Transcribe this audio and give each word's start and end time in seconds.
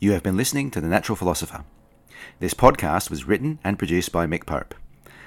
You 0.00 0.12
have 0.12 0.22
been 0.22 0.36
listening 0.36 0.70
to 0.70 0.80
The 0.80 0.86
Natural 0.86 1.16
Philosopher. 1.16 1.64
This 2.38 2.54
podcast 2.54 3.10
was 3.10 3.26
written 3.26 3.58
and 3.64 3.80
produced 3.80 4.12
by 4.12 4.28
Mick 4.28 4.46
Pope. 4.46 4.76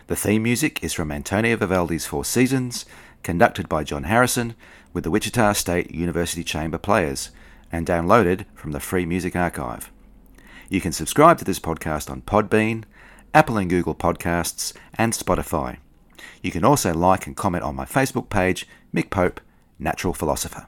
The 0.07 0.15
theme 0.15 0.43
music 0.43 0.81
is 0.81 0.93
from 0.93 1.11
Antonio 1.11 1.57
Vivaldi's 1.57 2.05
Four 2.05 2.23
Seasons, 2.23 2.85
conducted 3.21 3.67
by 3.67 3.83
John 3.83 4.03
Harrison 4.03 4.55
with 4.93 5.03
the 5.03 5.11
Wichita 5.11 5.51
State 5.53 5.93
University 5.93 6.41
Chamber 6.41 6.77
Players, 6.77 7.31
and 7.69 7.85
downloaded 7.85 8.45
from 8.55 8.71
the 8.71 8.79
Free 8.79 9.05
Music 9.05 9.35
Archive. 9.35 9.91
You 10.69 10.79
can 10.79 10.93
subscribe 10.93 11.37
to 11.39 11.45
this 11.45 11.59
podcast 11.59 12.09
on 12.09 12.21
Podbean, 12.21 12.85
Apple 13.33 13.57
and 13.57 13.69
Google 13.69 13.93
Podcasts, 13.93 14.71
and 14.93 15.11
Spotify. 15.11 15.79
You 16.41 16.51
can 16.51 16.63
also 16.63 16.93
like 16.93 17.27
and 17.27 17.35
comment 17.35 17.65
on 17.65 17.75
my 17.75 17.83
Facebook 17.83 18.29
page, 18.29 18.65
Mick 18.95 19.09
Pope, 19.09 19.41
Natural 19.79 20.13
Philosopher. 20.13 20.67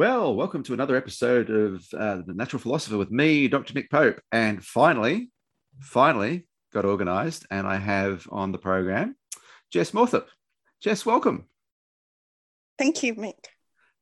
Well, 0.00 0.34
welcome 0.34 0.62
to 0.62 0.72
another 0.72 0.96
episode 0.96 1.50
of 1.50 1.84
uh, 1.92 2.22
The 2.26 2.32
Natural 2.32 2.58
Philosopher 2.58 2.96
with 2.96 3.10
me, 3.10 3.48
Dr. 3.48 3.74
Mick 3.74 3.90
Pope. 3.90 4.18
And 4.32 4.64
finally, 4.64 5.30
finally 5.78 6.46
got 6.72 6.86
organized, 6.86 7.44
and 7.50 7.66
I 7.66 7.76
have 7.76 8.26
on 8.32 8.50
the 8.50 8.56
program 8.56 9.14
Jess 9.70 9.92
Morthorpe. 9.92 10.30
Jess, 10.80 11.04
welcome. 11.04 11.44
Thank 12.78 13.02
you, 13.02 13.14
Mick. 13.14 13.44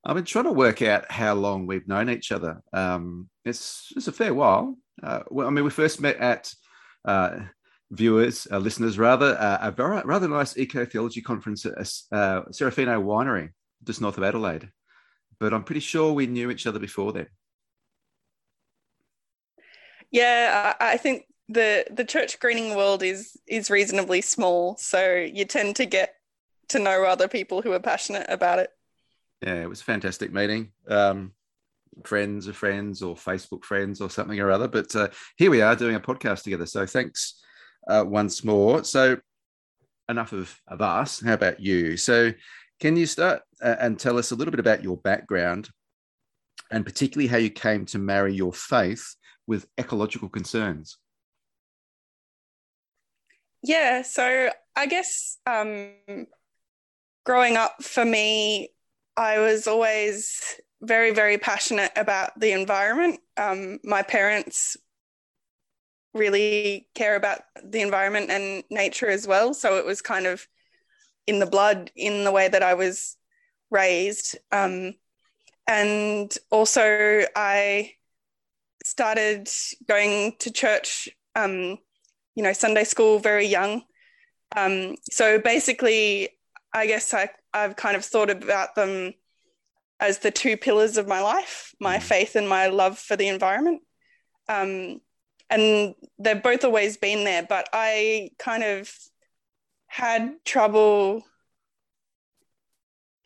I've 0.04 0.14
been 0.14 0.24
trying 0.24 0.44
to 0.44 0.52
work 0.52 0.82
out 0.82 1.10
how 1.10 1.34
long 1.34 1.66
we've 1.66 1.88
known 1.88 2.10
each 2.10 2.30
other. 2.30 2.62
Um, 2.72 3.28
it's, 3.44 3.92
it's 3.96 4.06
a 4.06 4.12
fair 4.12 4.32
while. 4.32 4.78
Uh, 5.02 5.24
well, 5.30 5.48
I 5.48 5.50
mean, 5.50 5.64
we 5.64 5.70
first 5.70 6.00
met 6.00 6.18
at 6.18 6.54
uh, 7.06 7.40
viewers, 7.90 8.46
uh, 8.52 8.58
listeners 8.58 9.00
rather, 9.00 9.36
uh, 9.36 9.58
a 9.62 9.72
very, 9.72 10.00
rather 10.04 10.28
nice 10.28 10.56
eco 10.56 10.86
theology 10.86 11.22
conference 11.22 11.66
at 11.66 11.76
uh, 11.76 12.42
Serafino 12.52 13.02
Winery, 13.02 13.48
just 13.82 14.00
north 14.00 14.16
of 14.16 14.22
Adelaide 14.22 14.70
but 15.40 15.54
I'm 15.54 15.64
pretty 15.64 15.80
sure 15.80 16.12
we 16.12 16.26
knew 16.26 16.50
each 16.50 16.66
other 16.66 16.78
before 16.78 17.12
then. 17.12 17.26
Yeah, 20.10 20.74
I 20.80 20.96
think 20.96 21.24
the 21.48 21.86
the 21.90 22.04
church 22.04 22.40
greening 22.40 22.74
world 22.74 23.02
is 23.02 23.36
is 23.46 23.70
reasonably 23.70 24.20
small, 24.20 24.76
so 24.78 25.14
you 25.14 25.44
tend 25.44 25.76
to 25.76 25.86
get 25.86 26.14
to 26.68 26.78
know 26.78 27.04
other 27.04 27.28
people 27.28 27.62
who 27.62 27.72
are 27.72 27.80
passionate 27.80 28.26
about 28.28 28.58
it. 28.58 28.70
Yeah, 29.42 29.62
it 29.62 29.68
was 29.68 29.80
a 29.80 29.84
fantastic 29.84 30.32
meeting. 30.32 30.72
Um, 30.88 31.32
friends 32.04 32.46
of 32.46 32.56
friends 32.56 33.02
or 33.02 33.14
Facebook 33.14 33.64
friends 33.64 34.00
or 34.00 34.10
something 34.10 34.38
or 34.40 34.50
other. 34.50 34.68
But 34.68 34.94
uh, 34.94 35.08
here 35.36 35.50
we 35.50 35.62
are 35.62 35.76
doing 35.76 35.94
a 35.94 36.00
podcast 36.00 36.42
together. 36.42 36.66
So 36.66 36.86
thanks 36.86 37.40
uh, 37.88 38.04
once 38.06 38.44
more. 38.44 38.84
So 38.84 39.18
enough 40.08 40.32
of, 40.32 40.60
of 40.68 40.80
us. 40.80 41.20
How 41.20 41.34
about 41.34 41.60
you? 41.60 41.96
So 41.96 42.32
can 42.80 42.96
you 42.96 43.06
start 43.06 43.42
and 43.60 43.98
tell 43.98 44.18
us 44.18 44.30
a 44.30 44.34
little 44.34 44.50
bit 44.50 44.60
about 44.60 44.82
your 44.82 44.96
background 44.96 45.70
and 46.70 46.84
particularly 46.84 47.28
how 47.28 47.36
you 47.36 47.50
came 47.50 47.86
to 47.86 47.98
marry 47.98 48.34
your 48.34 48.52
faith 48.52 49.16
with 49.46 49.66
ecological 49.78 50.28
concerns? 50.28 50.98
Yeah, 53.62 54.02
so 54.02 54.50
I 54.76 54.86
guess 54.86 55.38
um, 55.46 55.92
growing 57.24 57.56
up 57.56 57.82
for 57.82 58.04
me, 58.04 58.70
I 59.16 59.38
was 59.38 59.66
always 59.66 60.60
very, 60.80 61.10
very 61.10 61.38
passionate 61.38 61.90
about 61.96 62.38
the 62.38 62.52
environment. 62.52 63.20
Um, 63.36 63.80
my 63.82 64.02
parents 64.02 64.76
really 66.14 66.88
care 66.94 67.16
about 67.16 67.40
the 67.64 67.80
environment 67.80 68.30
and 68.30 68.62
nature 68.70 69.08
as 69.08 69.26
well. 69.26 69.54
So 69.54 69.76
it 69.76 69.84
was 69.84 70.00
kind 70.00 70.26
of 70.26 70.46
in 71.26 71.38
the 71.38 71.46
blood 71.46 71.90
in 71.94 72.24
the 72.24 72.32
way 72.32 72.48
that 72.48 72.62
I 72.62 72.74
was 72.74 73.17
raised. 73.70 74.38
Um, 74.52 74.94
and 75.66 76.34
also, 76.50 77.24
I 77.36 77.92
started 78.84 79.48
going 79.86 80.36
to 80.40 80.50
church, 80.50 81.08
um, 81.34 81.78
you 82.34 82.42
know, 82.42 82.52
Sunday 82.52 82.84
school 82.84 83.18
very 83.18 83.46
young. 83.46 83.82
Um, 84.56 84.96
so 85.10 85.38
basically, 85.38 86.30
I 86.72 86.86
guess 86.86 87.12
I, 87.12 87.30
I've 87.52 87.76
kind 87.76 87.96
of 87.96 88.04
thought 88.04 88.30
about 88.30 88.74
them 88.74 89.12
as 90.00 90.18
the 90.20 90.30
two 90.30 90.56
pillars 90.56 90.96
of 90.96 91.08
my 91.08 91.20
life 91.20 91.74
my 91.80 91.96
mm-hmm. 91.96 92.04
faith 92.04 92.36
and 92.36 92.48
my 92.48 92.68
love 92.68 92.98
for 92.98 93.16
the 93.16 93.28
environment. 93.28 93.82
Um, 94.48 95.00
and 95.50 95.94
they've 96.18 96.42
both 96.42 96.64
always 96.64 96.96
been 96.96 97.24
there, 97.24 97.42
but 97.42 97.68
I 97.72 98.30
kind 98.38 98.62
of 98.62 98.92
had 99.86 100.34
trouble, 100.44 101.22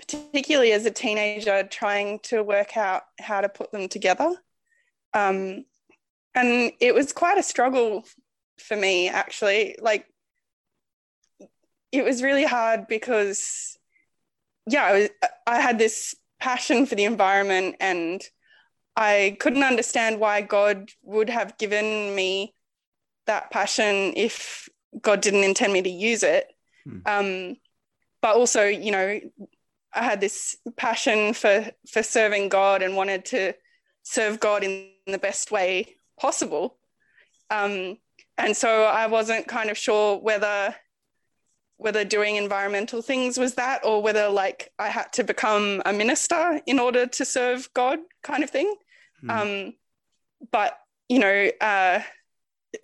particularly 0.07 0.73
as 0.73 0.85
a 0.85 0.91
teenager, 0.91 1.63
trying 1.63 2.19
to 2.21 2.43
work 2.43 2.77
out 2.77 3.03
how 3.21 3.41
to 3.41 3.49
put 3.49 3.71
them 3.73 3.89
together. 3.89 4.35
Um, 5.15 5.65
and 6.35 6.73
it 6.81 6.95
was 6.95 7.13
quite 7.13 7.39
a 7.39 7.43
struggle 7.43 8.05
for 8.59 8.77
me, 8.77 9.09
actually. 9.09 9.77
Like, 9.81 10.07
it 11.93 12.05
was 12.05 12.23
really 12.23 12.45
hard 12.45 12.87
because, 12.89 13.79
yeah, 14.67 14.85
I, 14.85 14.93
was, 14.93 15.09
I 15.47 15.61
had 15.61 15.79
this 15.79 16.15
passion 16.41 16.87
for 16.87 16.95
the 16.95 17.05
environment 17.05 17.77
and 17.81 18.23
I 18.97 19.37
couldn't 19.41 19.63
understand 19.63 20.19
why 20.19 20.41
God 20.41 20.91
would 21.03 21.31
have 21.31 21.59
given 21.59 22.15
me 22.15 22.55
that 23.27 23.51
passion 23.51 24.15
if 24.17 24.69
God 25.01 25.21
didn't 25.21 25.45
intend 25.45 25.73
me 25.73 25.83
to 25.83 25.91
use 25.91 26.23
it. 26.23 26.47
Hmm. 26.85 26.99
Um, 27.07 27.57
but 28.21 28.37
also, 28.37 28.65
you 28.65 28.91
know, 28.91 29.21
I 29.95 30.03
had 30.03 30.21
this 30.21 30.57
passion 30.77 31.35
for 31.35 31.71
for 31.89 32.03
serving 32.03 32.49
God 32.49 32.83
and 32.83 32.97
wanted 32.97 33.25
to 33.27 33.55
serve 34.03 34.41
God 34.41 34.65
in 34.65 34.89
the 35.07 35.19
best 35.19 35.51
way 35.51 35.97
possible. 36.19 36.77
Um, 37.51 37.99
and 38.39 38.57
so 38.57 38.85
I 38.85 39.07
wasn't 39.07 39.49
kind 39.49 39.71
of 39.71 39.77
sure 39.77 40.19
whether 40.19 40.75
whether 41.77 42.05
doing 42.05 42.37
environmental 42.37 43.03
things 43.03 43.37
was 43.37 43.55
that 43.55 43.85
or 43.85 44.01
whether 44.03 44.29
like 44.29 44.73
I 44.79 44.89
had 44.89 45.13
to 45.15 45.25
become 45.25 45.83
a 45.85 45.93
minister 45.93 46.61
in 46.67 46.79
order 46.79 47.07
to 47.07 47.25
serve 47.25 47.69
God 47.75 47.99
kind 48.23 48.45
of 48.45 48.51
thing. 48.51 48.73
Hmm. 49.21 49.31
Um, 49.31 49.75
but 50.51 50.79
you 51.09 51.19
know, 51.19 51.51
uh, 51.61 52.01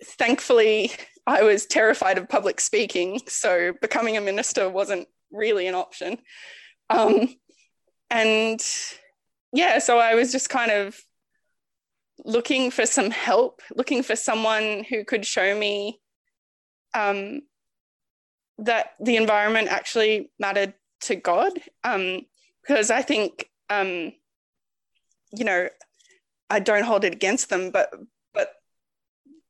thankfully 0.03 0.91
I 1.27 1.43
was 1.43 1.65
terrified 1.65 2.17
of 2.17 2.27
public 2.27 2.59
speaking, 2.59 3.21
so 3.27 3.73
becoming 3.81 4.17
a 4.17 4.21
minister 4.21 4.69
wasn't 4.69 5.07
really 5.31 5.67
an 5.67 5.75
option. 5.75 6.17
Um, 6.89 7.29
and 8.09 8.59
yeah, 9.53 9.79
so 9.79 9.99
I 9.99 10.15
was 10.15 10.31
just 10.31 10.49
kind 10.49 10.71
of 10.71 10.99
looking 12.25 12.71
for 12.71 12.85
some 12.85 13.11
help, 13.11 13.61
looking 13.75 14.03
for 14.03 14.15
someone 14.15 14.83
who 14.89 15.05
could 15.05 15.25
show 15.25 15.57
me 15.57 15.99
um, 16.93 17.41
that 18.57 18.93
the 18.99 19.15
environment 19.15 19.69
actually 19.69 20.31
mattered 20.39 20.73
to 21.01 21.15
God. 21.15 21.53
Um, 21.83 22.21
because 22.61 22.91
I 22.91 23.01
think, 23.01 23.49
um, 23.69 24.11
you 25.31 25.45
know, 25.45 25.69
I 26.49 26.59
don't 26.59 26.83
hold 26.83 27.03
it 27.05 27.13
against 27.13 27.49
them, 27.49 27.71
but 27.71 27.91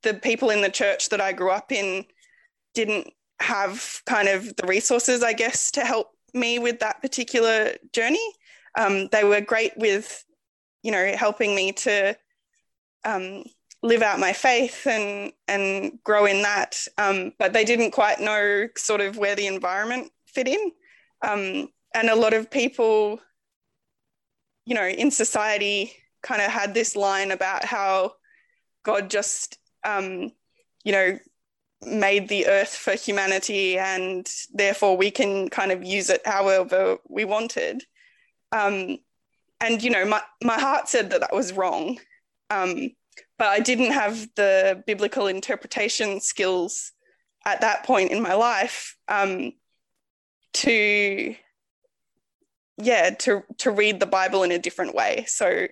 the 0.03 0.13
people 0.13 0.50
in 0.50 0.61
the 0.61 0.69
church 0.69 1.09
that 1.09 1.21
I 1.21 1.33
grew 1.33 1.51
up 1.51 1.71
in 1.71 2.06
didn't 2.74 3.12
have 3.41 4.01
kind 4.06 4.27
of 4.27 4.56
the 4.56 4.68
resources, 4.68 5.24
I 5.24 5.33
guess, 5.33 5.71
to 5.71 5.81
help 5.81 6.12
me 6.33 6.59
with 6.59 6.79
that 6.79 7.01
particular 7.01 7.73
journey. 7.93 8.33
Um, 8.77 9.07
they 9.07 9.23
were 9.23 9.41
great 9.41 9.73
with, 9.77 10.23
you 10.83 10.91
know, 10.91 11.13
helping 11.15 11.55
me 11.55 11.71
to 11.73 12.15
um, 13.05 13.43
live 13.81 14.01
out 14.01 14.19
my 14.19 14.33
faith 14.33 14.85
and 14.85 15.31
and 15.47 15.99
grow 16.03 16.25
in 16.25 16.41
that. 16.43 16.77
Um, 16.97 17.33
but 17.39 17.53
they 17.53 17.65
didn't 17.65 17.91
quite 17.91 18.19
know 18.19 18.67
sort 18.77 19.01
of 19.01 19.17
where 19.17 19.35
the 19.35 19.47
environment 19.47 20.11
fit 20.25 20.47
in. 20.47 20.71
Um, 21.21 21.69
and 21.93 22.09
a 22.09 22.15
lot 22.15 22.33
of 22.33 22.51
people, 22.51 23.19
you 24.65 24.75
know, 24.75 24.87
in 24.87 25.11
society 25.11 25.93
kind 26.21 26.41
of 26.41 26.51
had 26.51 26.73
this 26.73 26.95
line 26.95 27.31
about 27.31 27.65
how 27.65 28.13
God 28.83 29.09
just 29.09 29.57
um, 29.85 30.31
you 30.83 30.91
know, 30.91 31.19
made 31.85 32.27
the 32.27 32.47
earth 32.47 32.75
for 32.75 32.93
humanity 32.93 33.77
and 33.77 34.29
therefore 34.53 34.97
we 34.97 35.11
can 35.11 35.49
kind 35.49 35.71
of 35.71 35.83
use 35.83 36.09
it 36.09 36.21
however 36.25 36.97
we 37.07 37.25
wanted. 37.25 37.83
Um, 38.51 38.97
and, 39.61 39.81
you 39.81 39.89
know, 39.89 40.05
my, 40.05 40.21
my 40.43 40.59
heart 40.59 40.89
said 40.89 41.09
that 41.11 41.21
that 41.21 41.33
was 41.33 41.53
wrong. 41.53 41.99
Um, 42.49 42.91
but 43.37 43.47
I 43.47 43.59
didn't 43.59 43.91
have 43.91 44.27
the 44.35 44.83
biblical 44.85 45.27
interpretation 45.27 46.19
skills 46.19 46.91
at 47.45 47.61
that 47.61 47.83
point 47.83 48.11
in 48.11 48.21
my 48.21 48.33
life 48.33 48.97
um, 49.07 49.53
to 50.53 51.35
yeah 52.81 53.09
to 53.09 53.43
to 53.57 53.71
read 53.71 53.99
the 53.99 54.05
bible 54.05 54.43
in 54.43 54.51
a 54.51 54.59
different 54.59 54.95
way 54.95 55.25
so 55.27 55.67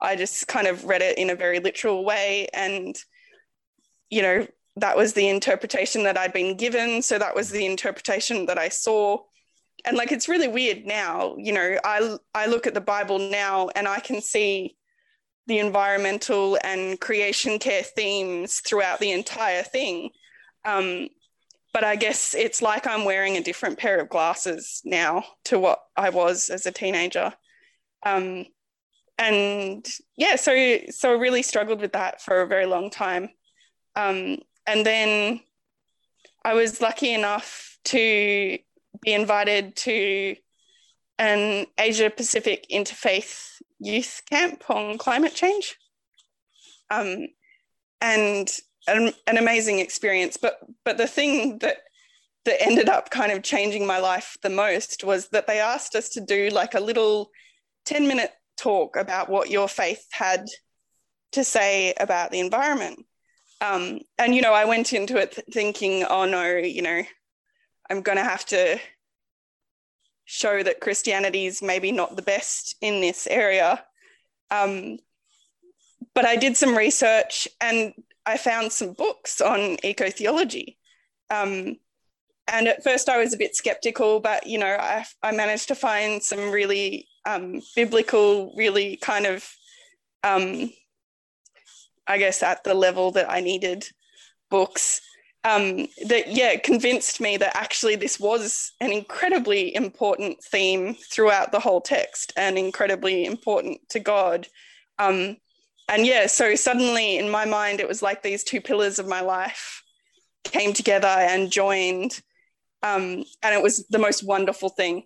i 0.00 0.16
just 0.16 0.48
kind 0.48 0.66
of 0.66 0.84
read 0.84 1.02
it 1.02 1.16
in 1.16 1.30
a 1.30 1.36
very 1.36 1.60
literal 1.60 2.04
way 2.04 2.48
and 2.52 2.98
you 4.10 4.22
know 4.22 4.46
that 4.80 4.96
was 4.96 5.12
the 5.12 5.28
interpretation 5.28 6.02
that 6.04 6.18
i'd 6.18 6.32
been 6.32 6.56
given 6.56 7.02
so 7.02 7.18
that 7.18 7.34
was 7.34 7.50
the 7.50 7.66
interpretation 7.66 8.46
that 8.46 8.58
i 8.58 8.68
saw 8.68 9.18
and 9.84 9.96
like 9.96 10.12
it's 10.12 10.28
really 10.28 10.48
weird 10.48 10.84
now 10.84 11.34
you 11.38 11.52
know 11.52 11.76
i 11.84 12.16
i 12.34 12.46
look 12.46 12.66
at 12.66 12.74
the 12.74 12.80
bible 12.80 13.18
now 13.18 13.68
and 13.74 13.86
i 13.86 14.00
can 14.00 14.20
see 14.20 14.76
the 15.46 15.58
environmental 15.58 16.58
and 16.62 17.00
creation 17.00 17.58
care 17.58 17.82
themes 17.82 18.60
throughout 18.60 18.98
the 19.00 19.12
entire 19.12 19.62
thing 19.62 20.10
um, 20.64 21.08
but 21.72 21.84
I 21.84 21.96
guess 21.96 22.34
it's 22.34 22.62
like 22.62 22.86
I'm 22.86 23.04
wearing 23.04 23.36
a 23.36 23.42
different 23.42 23.78
pair 23.78 24.00
of 24.00 24.08
glasses 24.08 24.82
now 24.84 25.24
to 25.44 25.58
what 25.58 25.80
I 25.96 26.10
was 26.10 26.50
as 26.50 26.66
a 26.66 26.72
teenager. 26.72 27.32
Um, 28.04 28.46
and 29.18 29.86
yeah, 30.16 30.36
so 30.36 30.78
so 30.90 31.12
I 31.12 31.18
really 31.18 31.42
struggled 31.42 31.80
with 31.80 31.92
that 31.92 32.22
for 32.22 32.40
a 32.40 32.46
very 32.46 32.66
long 32.66 32.90
time. 32.90 33.30
Um, 33.96 34.38
and 34.68 34.86
then 34.86 35.40
I 36.44 36.54
was 36.54 36.80
lucky 36.80 37.12
enough 37.12 37.78
to 37.86 38.58
be 39.00 39.12
invited 39.12 39.74
to 39.76 40.36
an 41.18 41.66
Asia 41.78 42.10
Pacific 42.10 42.66
interfaith 42.70 43.60
youth 43.80 44.22
camp 44.30 44.68
on 44.70 44.98
climate 44.98 45.34
change. 45.34 45.76
Um, 46.90 47.28
and 48.00 48.48
an, 48.86 49.12
an 49.26 49.38
amazing 49.38 49.78
experience. 49.78 50.36
But 50.36 50.60
but 50.84 50.98
the 50.98 51.06
thing 51.06 51.58
that 51.58 51.78
that 52.44 52.62
ended 52.62 52.88
up 52.88 53.10
kind 53.10 53.32
of 53.32 53.42
changing 53.42 53.86
my 53.86 53.98
life 53.98 54.36
the 54.42 54.50
most 54.50 55.02
was 55.02 55.28
that 55.28 55.46
they 55.46 55.60
asked 55.60 55.94
us 55.94 56.10
to 56.10 56.20
do 56.20 56.50
like 56.50 56.74
a 56.74 56.80
little 56.80 57.30
10 57.86 58.06
minute 58.06 58.32
talk 58.56 58.96
about 58.96 59.28
what 59.28 59.50
your 59.50 59.68
faith 59.68 60.06
had 60.10 60.46
to 61.32 61.44
say 61.44 61.94
about 61.98 62.30
the 62.30 62.40
environment. 62.40 63.04
Um, 63.60 64.00
and, 64.18 64.34
you 64.34 64.42
know, 64.42 64.52
I 64.52 64.64
went 64.64 64.92
into 64.92 65.16
it 65.16 65.38
thinking, 65.50 66.04
oh 66.04 66.24
no, 66.24 66.56
you 66.56 66.82
know, 66.82 67.02
I'm 67.90 68.02
going 68.02 68.18
to 68.18 68.24
have 68.24 68.44
to 68.46 68.78
show 70.24 70.62
that 70.62 70.80
Christianity 70.80 71.46
is 71.46 71.62
maybe 71.62 71.90
not 71.90 72.14
the 72.14 72.22
best 72.22 72.76
in 72.80 73.00
this 73.00 73.26
area. 73.26 73.82
Um, 74.50 74.98
but 76.14 76.24
I 76.24 76.36
did 76.36 76.56
some 76.56 76.76
research 76.76 77.48
and 77.60 77.94
I 78.26 78.36
found 78.36 78.72
some 78.72 78.92
books 78.92 79.40
on 79.40 79.78
eco 79.82 80.10
theology. 80.10 80.78
Um, 81.30 81.76
and 82.46 82.68
at 82.68 82.84
first 82.84 83.08
I 83.08 83.18
was 83.18 83.32
a 83.32 83.38
bit 83.38 83.56
skeptical, 83.56 84.20
but 84.20 84.46
you 84.46 84.58
know, 84.58 84.76
I, 84.78 85.04
I 85.22 85.32
managed 85.32 85.68
to 85.68 85.74
find 85.74 86.22
some 86.22 86.50
really 86.50 87.08
um, 87.26 87.60
biblical, 87.74 88.54
really 88.56 88.96
kind 88.96 89.26
of, 89.26 89.50
um, 90.24 90.70
I 92.08 92.18
guess, 92.18 92.42
at 92.42 92.64
the 92.64 92.74
level 92.74 93.12
that 93.12 93.30
I 93.30 93.40
needed 93.40 93.88
books 94.50 95.02
um, 95.44 95.86
that, 96.06 96.28
yeah, 96.28 96.56
convinced 96.56 97.20
me 97.20 97.36
that 97.36 97.56
actually 97.56 97.96
this 97.96 98.18
was 98.18 98.72
an 98.80 98.92
incredibly 98.92 99.74
important 99.74 100.42
theme 100.42 100.94
throughout 100.94 101.52
the 101.52 101.60
whole 101.60 101.80
text 101.80 102.32
and 102.36 102.58
incredibly 102.58 103.24
important 103.24 103.88
to 103.90 104.00
God. 104.00 104.48
Um, 104.98 105.36
and 105.88 106.04
yeah, 106.06 106.26
so 106.26 106.54
suddenly 106.54 107.18
in 107.18 107.30
my 107.30 107.44
mind, 107.44 107.80
it 107.80 107.88
was 107.88 108.02
like 108.02 108.22
these 108.22 108.44
two 108.44 108.60
pillars 108.60 108.98
of 108.98 109.06
my 109.06 109.20
life 109.20 109.82
came 110.44 110.72
together 110.72 111.06
and 111.06 111.52
joined. 111.52 112.20
Um, 112.82 113.24
and 113.42 113.54
it 113.54 113.62
was 113.62 113.86
the 113.88 113.98
most 113.98 114.24
wonderful 114.24 114.68
thing. 114.68 115.04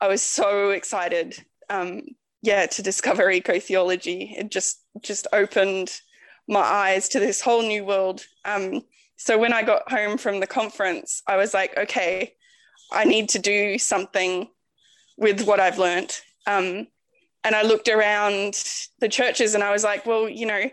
I 0.00 0.08
was 0.08 0.22
so 0.22 0.70
excited, 0.70 1.44
um, 1.68 2.02
yeah, 2.42 2.66
to 2.66 2.82
discover 2.82 3.30
eco 3.30 3.60
theology. 3.60 4.34
It 4.36 4.50
just 4.50 4.84
just 5.00 5.26
opened 5.32 6.00
my 6.48 6.60
eyes 6.60 7.08
to 7.10 7.20
this 7.20 7.40
whole 7.40 7.62
new 7.62 7.84
world. 7.84 8.24
Um, 8.44 8.82
so 9.16 9.38
when 9.38 9.52
I 9.52 9.62
got 9.62 9.90
home 9.90 10.18
from 10.18 10.40
the 10.40 10.46
conference, 10.46 11.22
I 11.26 11.36
was 11.36 11.54
like, 11.54 11.76
okay, 11.76 12.34
I 12.90 13.04
need 13.04 13.28
to 13.30 13.38
do 13.38 13.78
something 13.78 14.48
with 15.16 15.42
what 15.42 15.60
I've 15.60 15.78
learned. 15.78 16.20
Um, 16.46 16.88
and 17.44 17.54
I 17.54 17.62
looked 17.62 17.88
around 17.88 18.54
the 19.00 19.08
churches 19.08 19.54
and 19.54 19.64
I 19.64 19.72
was 19.72 19.84
like, 19.84 20.06
well, 20.06 20.28
you 20.28 20.46
know, 20.46 20.70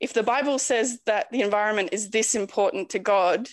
if 0.00 0.12
the 0.12 0.22
Bible 0.22 0.58
says 0.58 0.98
that 1.06 1.30
the 1.30 1.42
environment 1.42 1.90
is 1.92 2.10
this 2.10 2.34
important 2.34 2.90
to 2.90 2.98
God, 2.98 3.48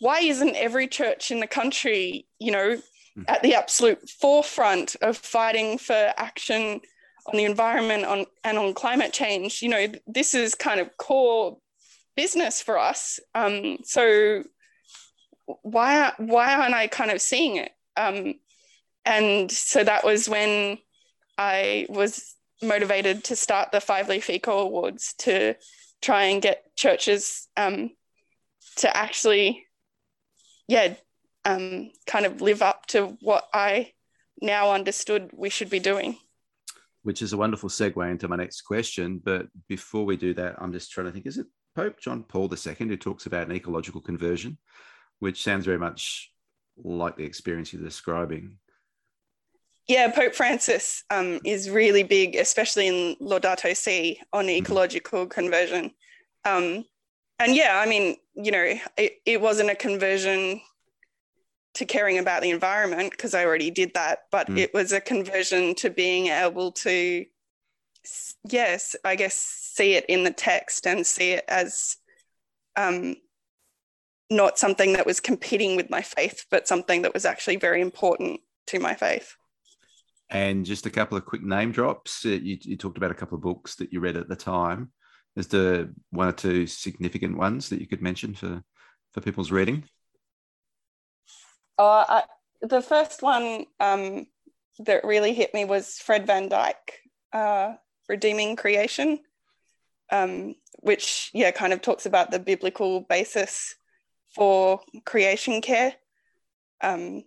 why 0.00 0.20
isn't 0.20 0.56
every 0.56 0.86
church 0.86 1.30
in 1.30 1.40
the 1.40 1.46
country, 1.46 2.26
you 2.38 2.52
know, 2.52 2.76
hmm. 3.14 3.22
at 3.28 3.42
the 3.42 3.54
absolute 3.54 4.08
forefront 4.08 4.96
of 5.00 5.16
fighting 5.16 5.78
for 5.78 6.12
action 6.16 6.80
on 7.26 7.36
the 7.36 7.44
environment 7.44 8.04
on 8.04 8.26
and 8.42 8.58
on 8.58 8.74
climate 8.74 9.12
change? 9.12 9.62
You 9.62 9.68
know, 9.68 9.86
this 10.06 10.34
is 10.34 10.54
kind 10.54 10.80
of 10.80 10.96
core 10.96 11.58
business 12.16 12.62
for 12.62 12.78
us. 12.78 13.18
Um, 13.34 13.78
so 13.84 14.44
why 15.62 16.12
why 16.18 16.54
aren't 16.54 16.74
I 16.74 16.86
kind 16.86 17.10
of 17.10 17.20
seeing 17.20 17.56
it? 17.56 17.72
Um, 17.96 18.34
and 19.04 19.50
so 19.50 19.84
that 19.84 20.04
was 20.04 20.28
when 20.28 20.78
I 21.36 21.86
was 21.88 22.34
motivated 22.62 23.24
to 23.24 23.36
start 23.36 23.72
the 23.72 23.80
Five 23.80 24.08
Leaf 24.08 24.30
Eco 24.30 24.58
Awards 24.58 25.14
to 25.18 25.54
try 26.00 26.24
and 26.24 26.42
get 26.42 26.74
churches 26.76 27.48
um, 27.56 27.90
to 28.76 28.96
actually, 28.96 29.66
yeah, 30.68 30.94
um, 31.44 31.90
kind 32.06 32.26
of 32.26 32.40
live 32.40 32.62
up 32.62 32.86
to 32.86 33.16
what 33.20 33.44
I 33.52 33.92
now 34.40 34.72
understood 34.72 35.30
we 35.34 35.50
should 35.50 35.70
be 35.70 35.78
doing. 35.78 36.18
Which 37.04 37.22
is 37.22 37.32
a 37.32 37.36
wonderful 37.36 37.68
segue 37.68 38.10
into 38.10 38.28
my 38.28 38.36
next 38.36 38.62
question. 38.62 39.20
But 39.22 39.46
before 39.68 40.04
we 40.04 40.16
do 40.16 40.34
that, 40.34 40.56
I'm 40.58 40.72
just 40.72 40.90
trying 40.90 41.06
to 41.06 41.12
think 41.12 41.26
is 41.26 41.38
it 41.38 41.46
Pope 41.76 42.00
John 42.00 42.24
Paul 42.24 42.50
II 42.52 42.74
who 42.88 42.96
talks 42.96 43.26
about 43.26 43.46
an 43.46 43.54
ecological 43.54 44.00
conversion, 44.00 44.58
which 45.20 45.42
sounds 45.42 45.64
very 45.64 45.78
much 45.78 46.32
like 46.82 47.16
the 47.16 47.24
experience 47.24 47.72
you're 47.72 47.82
describing 47.82 48.58
yeah, 49.86 50.10
Pope 50.10 50.34
Francis 50.34 51.04
um, 51.10 51.40
is 51.44 51.68
really 51.68 52.04
big, 52.04 52.36
especially 52.36 52.88
in 52.88 53.16
Laudato 53.16 53.76
Si, 53.76 54.18
on 54.32 54.46
mm-hmm. 54.46 54.56
ecological 54.56 55.26
conversion. 55.26 55.90
Um, 56.44 56.84
and 57.38 57.54
yeah, 57.54 57.82
I 57.84 57.86
mean, 57.86 58.16
you 58.34 58.50
know, 58.50 58.74
it, 58.96 59.20
it 59.26 59.40
wasn't 59.40 59.70
a 59.70 59.74
conversion 59.74 60.60
to 61.74 61.84
caring 61.84 62.18
about 62.18 62.42
the 62.42 62.50
environment 62.50 63.10
because 63.10 63.34
I 63.34 63.44
already 63.44 63.70
did 63.70 63.94
that, 63.94 64.20
but 64.30 64.48
mm. 64.48 64.58
it 64.58 64.72
was 64.72 64.92
a 64.92 65.00
conversion 65.00 65.74
to 65.76 65.90
being 65.90 66.28
able 66.28 66.72
to, 66.72 67.26
yes, 68.48 68.96
I 69.04 69.16
guess, 69.16 69.34
see 69.34 69.94
it 69.94 70.06
in 70.08 70.24
the 70.24 70.30
text 70.30 70.86
and 70.86 71.06
see 71.06 71.32
it 71.32 71.44
as 71.48 71.96
um, 72.76 73.16
not 74.30 74.58
something 74.58 74.92
that 74.94 75.06
was 75.06 75.20
competing 75.20 75.76
with 75.76 75.90
my 75.90 76.02
faith, 76.02 76.46
but 76.50 76.68
something 76.68 77.02
that 77.02 77.14
was 77.14 77.24
actually 77.24 77.56
very 77.56 77.80
important 77.80 78.40
to 78.68 78.78
my 78.78 78.94
faith. 78.94 79.34
And 80.30 80.64
just 80.64 80.86
a 80.86 80.90
couple 80.90 81.18
of 81.18 81.26
quick 81.26 81.42
name 81.42 81.72
drops. 81.72 82.24
Uh, 82.24 82.30
you, 82.30 82.56
you, 82.62 82.76
talked 82.76 82.96
about 82.96 83.10
a 83.10 83.14
couple 83.14 83.36
of 83.36 83.42
books 83.42 83.76
that 83.76 83.92
you 83.92 84.00
read 84.00 84.16
at 84.16 84.28
the 84.28 84.36
time. 84.36 84.90
Is 85.36 85.48
there 85.48 85.90
one 86.10 86.28
or 86.28 86.32
two 86.32 86.66
significant 86.66 87.36
ones 87.36 87.68
that 87.68 87.80
you 87.80 87.86
could 87.86 88.00
mention 88.00 88.34
for, 88.34 88.62
for 89.12 89.20
people's 89.20 89.50
reading? 89.50 89.84
Uh, 91.78 92.04
I, 92.08 92.22
the 92.62 92.82
first 92.82 93.22
one 93.22 93.66
um, 93.80 94.26
that 94.80 95.04
really 95.04 95.34
hit 95.34 95.54
me 95.54 95.64
was 95.64 95.98
Fred 95.98 96.26
Van 96.26 96.48
Dyke, 96.48 97.00
uh, 97.32 97.74
Redeeming 98.08 98.56
Creation, 98.56 99.20
um, 100.10 100.54
which, 100.80 101.30
yeah, 101.34 101.50
kind 101.50 101.72
of 101.72 101.80
talks 101.80 102.06
about 102.06 102.30
the 102.30 102.38
biblical 102.38 103.00
basis 103.00 103.74
for 104.34 104.80
creation 105.04 105.60
care. 105.60 105.94
Um, 106.80 107.24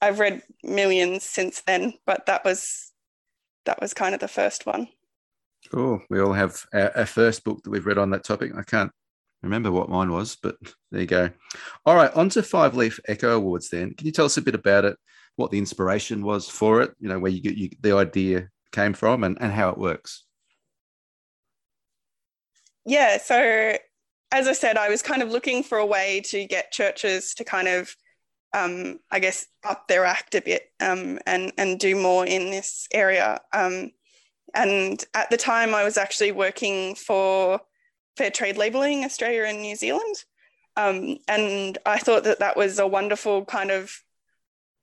I've 0.00 0.18
read 0.18 0.42
millions 0.62 1.22
since 1.22 1.62
then, 1.62 1.94
but 2.04 2.26
that 2.26 2.44
was 2.44 2.92
that 3.64 3.80
was 3.80 3.94
kind 3.94 4.14
of 4.14 4.20
the 4.20 4.28
first 4.28 4.66
one. 4.66 4.88
Cool. 5.70 6.02
We 6.10 6.20
all 6.20 6.32
have 6.32 6.66
a 6.72 7.06
first 7.06 7.44
book 7.44 7.62
that 7.62 7.70
we've 7.70 7.86
read 7.86 7.98
on 7.98 8.10
that 8.10 8.24
topic. 8.24 8.52
I 8.56 8.62
can't 8.64 8.90
remember 9.42 9.70
what 9.70 9.88
mine 9.88 10.10
was, 10.10 10.36
but 10.36 10.56
there 10.90 11.00
you 11.00 11.06
go. 11.06 11.30
All 11.84 11.96
right, 11.96 12.12
on 12.14 12.28
to 12.30 12.42
Five 12.42 12.76
Leaf 12.76 12.98
Eco 13.08 13.36
Awards 13.36 13.68
then. 13.68 13.94
Can 13.94 14.06
you 14.06 14.12
tell 14.12 14.26
us 14.26 14.36
a 14.36 14.42
bit 14.42 14.54
about 14.54 14.84
it, 14.84 14.96
what 15.36 15.50
the 15.50 15.58
inspiration 15.58 16.22
was 16.22 16.48
for 16.48 16.82
it, 16.82 16.92
you 16.98 17.08
know, 17.08 17.18
where 17.18 17.32
you 17.32 17.40
get 17.40 17.56
you, 17.56 17.70
the 17.80 17.96
idea 17.96 18.48
came 18.72 18.92
from 18.92 19.24
and, 19.24 19.38
and 19.40 19.52
how 19.52 19.70
it 19.70 19.78
works? 19.78 20.24
Yeah, 22.84 23.18
so 23.18 23.76
as 24.32 24.48
I 24.48 24.52
said, 24.52 24.76
I 24.76 24.88
was 24.88 25.02
kind 25.02 25.22
of 25.22 25.30
looking 25.30 25.62
for 25.62 25.78
a 25.78 25.86
way 25.86 26.20
to 26.26 26.44
get 26.46 26.72
churches 26.72 27.34
to 27.34 27.44
kind 27.44 27.68
of 27.68 27.94
um, 28.54 29.00
I 29.10 29.18
guess, 29.18 29.46
up 29.64 29.88
their 29.88 30.04
act 30.04 30.34
a 30.34 30.42
bit 30.42 30.70
um, 30.80 31.18
and 31.26 31.52
and 31.56 31.78
do 31.78 31.96
more 31.96 32.26
in 32.26 32.50
this 32.50 32.86
area. 32.92 33.40
Um, 33.52 33.90
and 34.54 35.02
at 35.14 35.30
the 35.30 35.36
time, 35.36 35.74
I 35.74 35.84
was 35.84 35.96
actually 35.96 36.32
working 36.32 36.94
for 36.94 37.60
fair 38.16 38.30
trade 38.30 38.56
labeling 38.56 39.04
Australia 39.04 39.44
and 39.44 39.62
New 39.62 39.76
Zealand. 39.76 40.16
Um, 40.76 41.18
and 41.28 41.78
I 41.84 41.98
thought 41.98 42.24
that 42.24 42.38
that 42.38 42.56
was 42.56 42.78
a 42.78 42.86
wonderful 42.86 43.44
kind 43.44 43.70
of 43.70 43.92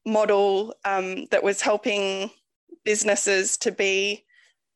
model 0.05 0.75
um, 0.85 1.25
that 1.31 1.43
was 1.43 1.61
helping 1.61 2.31
businesses 2.83 3.57
to 3.57 3.71
be 3.71 4.25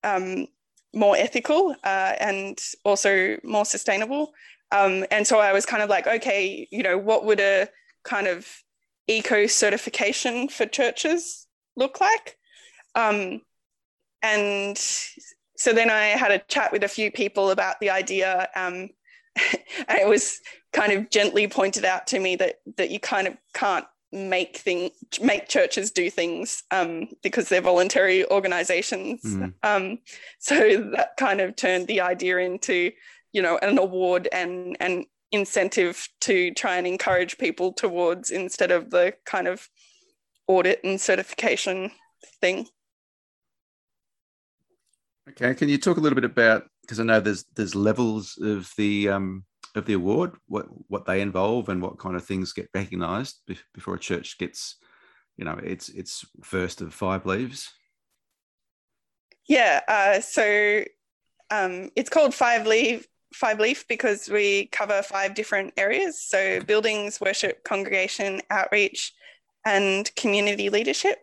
um, 0.04 0.48
more 0.94 1.16
ethical 1.16 1.76
uh, 1.84 2.14
and 2.20 2.60
also 2.84 3.38
more 3.44 3.66
sustainable. 3.66 4.34
Um, 4.72 5.06
and 5.12 5.26
so 5.26 5.40
I 5.40 5.54
was 5.54 5.66
kind 5.66 5.84
of 5.84 5.90
like, 5.90 6.08
okay, 6.08 6.68
you 6.72 6.84
know, 6.84 6.98
what 6.98 7.26
would 7.26 7.40
a 7.40 7.70
kind 8.04 8.28
of 8.28 8.48
eco 9.08 9.48
certification 9.48 10.50
for 10.50 10.66
churches 10.66 11.48
look 11.76 12.02
like? 12.02 12.38
Um, 12.96 13.42
and 14.22 14.80
so 15.56 15.74
then 15.74 15.90
I 15.90 16.06
had 16.06 16.32
a 16.32 16.40
chat 16.40 16.72
with 16.72 16.84
a 16.84 16.88
few 16.88 17.12
people 17.12 17.52
about 17.52 17.80
the 17.80 17.90
idea. 17.90 18.50
Um, 18.56 18.90
and 19.88 20.00
it 20.00 20.08
was 20.08 20.40
kind 20.72 20.92
of 20.92 21.10
gently 21.10 21.48
pointed 21.48 21.86
out 21.86 22.08
to 22.08 22.20
me 22.20 22.36
that 22.36 22.56
that 22.78 22.92
you 22.92 23.00
kind 23.00 23.28
of 23.28 23.38
can't 23.54 23.86
make 24.12 24.58
thing 24.58 24.92
make 25.22 25.48
churches 25.50 25.90
do 25.92 26.10
things 26.10 26.64
um, 26.72 27.10
because 27.24 27.50
they're 27.50 27.62
voluntary 27.62 28.30
organizations. 28.30 29.24
Mm. 29.24 29.54
Um, 29.64 30.00
so 30.40 30.92
that 30.96 31.18
kind 31.18 31.42
of 31.42 31.56
turned 31.56 31.88
the 31.88 32.02
idea 32.02 32.38
into, 32.38 32.92
you 33.32 33.42
know, 33.42 33.58
an 33.62 33.80
award 33.80 34.30
and 34.32 34.78
an 34.80 35.06
incentive 35.32 36.08
to 36.22 36.52
try 36.52 36.78
and 36.78 36.86
encourage 36.86 37.40
people 37.40 37.74
towards 37.74 38.30
instead 38.30 38.70
of 38.70 38.92
the 38.92 39.16
kind 39.26 39.48
of 39.48 39.68
audit 40.48 40.80
and 40.84 41.02
certification 41.02 41.90
thing. 42.40 42.68
Okay, 45.30 45.54
can 45.54 45.70
you 45.70 45.78
talk 45.78 45.98
a 45.98 46.00
little 46.00 46.16
bit 46.16 46.26
about 46.26 46.66
because 46.82 47.00
I 47.00 47.04
know 47.04 47.20
there's 47.20 47.46
there's 47.56 47.76
levels 47.76 48.38
of 48.42 48.72
the 48.78 49.10
um, 49.10 49.46
of 49.76 49.86
the 49.86 49.94
award, 49.94 50.36
what 50.48 50.66
what 50.88 51.06
they 51.06 51.22
involve, 51.22 51.70
and 51.70 51.82
what 51.82 52.00
kind 52.00 52.16
of 52.16 52.26
things 52.26 52.54
get 52.54 52.70
recognised 52.74 53.40
before 53.74 53.96
a 53.96 54.00
church 54.00 54.38
gets, 54.38 54.78
you 55.38 55.46
know, 55.46 55.60
it's 55.64 55.90
it's 55.90 56.26
first 56.44 56.82
of 56.82 56.94
five 56.94 57.26
leaves. 57.26 57.72
Yeah, 59.48 59.82
uh, 59.88 60.20
so 60.22 60.84
um, 61.50 61.90
it's 61.96 62.10
called 62.10 62.34
five 62.34 62.68
leaf 62.68 63.08
five 63.34 63.60
leaf 63.60 63.88
because 63.88 64.30
we 64.30 64.68
cover 64.68 65.02
five 65.02 65.34
different 65.34 65.74
areas. 65.78 66.22
So 66.22 66.62
buildings, 66.62 67.20
worship, 67.20 67.64
congregation, 67.64 68.42
outreach, 68.50 69.14
and 69.66 70.10
community 70.16 70.70
leadership. 70.70 71.18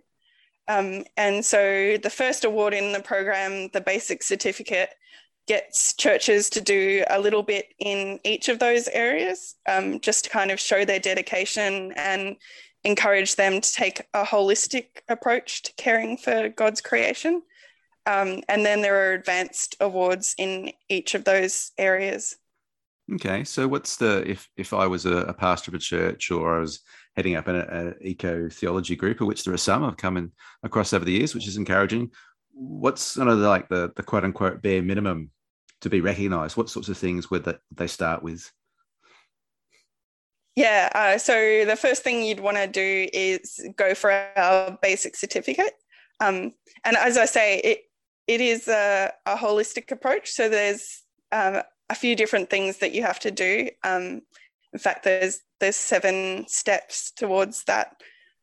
Um, 0.71 1.05
and 1.17 1.45
so 1.45 1.97
the 2.01 2.11
first 2.11 2.45
award 2.45 2.75
in 2.75 2.93
the 2.93 3.01
program, 3.01 3.69
the 3.73 3.81
basic 3.81 4.23
certificate, 4.23 4.91
gets 5.49 5.95
churches 5.95 6.49
to 6.51 6.61
do 6.61 7.03
a 7.11 7.19
little 7.19 7.43
bit 7.43 7.75
in 7.81 8.21
each 8.23 8.49
of 8.49 8.61
those 8.61 8.87
areas, 8.89 9.57
um, 9.69 9.99
just 9.99 10.25
to 10.25 10.31
kind 10.31 10.53
of 10.53 10.61
show 10.61 10.85
their 10.85 11.01
dedication 11.01 11.93
and 11.97 12.37
encourage 12.85 13.35
them 13.35 13.61
to 13.61 13.73
take 13.73 14.07
a 14.15 14.23
holistic 14.23 15.03
approach 15.09 15.63
to 15.63 15.73
caring 15.77 16.17
for 16.17 16.49
God's 16.51 16.81
creation. 16.81 17.43
Um, 18.07 18.43
and 18.49 18.65
then 18.65 18.81
there 18.81 19.11
are 19.11 19.15
advanced 19.15 19.75
awards 19.81 20.37
in 20.39 20.71
each 20.89 21.17
of 21.17 21.25
those 21.25 21.73
areas. 21.79 22.37
Okay, 23.15 23.43
so 23.43 23.67
what's 23.67 23.97
the 23.97 24.23
if 24.31 24.49
if 24.57 24.73
I 24.73 24.87
was 24.87 25.05
a, 25.05 25.17
a 25.17 25.35
pastor 25.35 25.73
of 25.73 25.75
a 25.75 25.79
church 25.79 26.31
or 26.31 26.59
I 26.59 26.61
was 26.61 26.81
heading 27.17 27.37
up 27.37 27.49
an, 27.49 27.95
eco 28.01 28.49
theology 28.49 28.97
group, 28.97 29.21
of 29.21 29.27
which 29.27 29.45
there 29.45 29.55
are 29.55 29.59
some 29.59 29.85
I've 29.85 29.97
come 29.97 30.17
in 30.17 30.33
across 30.63 30.93
over 30.93 31.05
the 31.05 31.13
years, 31.13 31.35
which 31.35 31.49
is 31.49 31.57
encouraging. 31.57 32.11
What's 32.53 33.03
sort 33.03 33.29
of 33.29 33.39
like 33.39 33.69
the 33.69 33.93
the 33.97 34.03
quote 34.03 34.25
unquote 34.25 34.63
bare 34.63 34.83
minimum 34.83 35.31
to 35.81 35.91
be 35.91 36.01
recognised? 36.01 36.57
What 36.57 36.71
sorts 36.71 36.89
of 36.89 36.99
things 36.99 37.31
would 37.31 37.45
that 37.45 37.61
they 37.75 37.87
start 37.87 38.23
with? 38.23 38.51
Yeah, 40.57 40.91
uh, 40.95 41.19
so 41.19 41.65
the 41.65 41.77
first 41.77 42.03
thing 42.03 42.23
you'd 42.23 42.41
want 42.41 42.57
to 42.57 42.67
do 42.67 43.09
is 43.13 43.65
go 43.77 43.95
for 43.95 44.11
our 44.37 44.77
basic 44.83 45.17
certificate. 45.17 45.73
Um, 46.21 46.53
and 46.85 46.97
as 46.97 47.17
I 47.17 47.25
say, 47.25 47.59
it 47.59 47.85
it 48.27 48.41
is 48.41 48.69
a, 48.69 49.13
a 49.27 49.37
holistic 49.37 49.91
approach. 49.91 50.31
So 50.31 50.49
there's 50.49 51.03
um, 51.33 51.63
a 51.89 51.95
few 51.95 52.15
different 52.15 52.51
things 52.51 52.79
that 52.79 52.93
you 52.93 53.03
have 53.03 53.19
to 53.21 53.31
do. 53.31 53.71
Um, 53.83 54.23
in 54.73 54.79
fact, 54.79 55.05
there's 55.05 55.41
there's 55.59 55.77
seven 55.77 56.47
steps 56.49 57.11
towards 57.11 57.65
that 57.65 58.01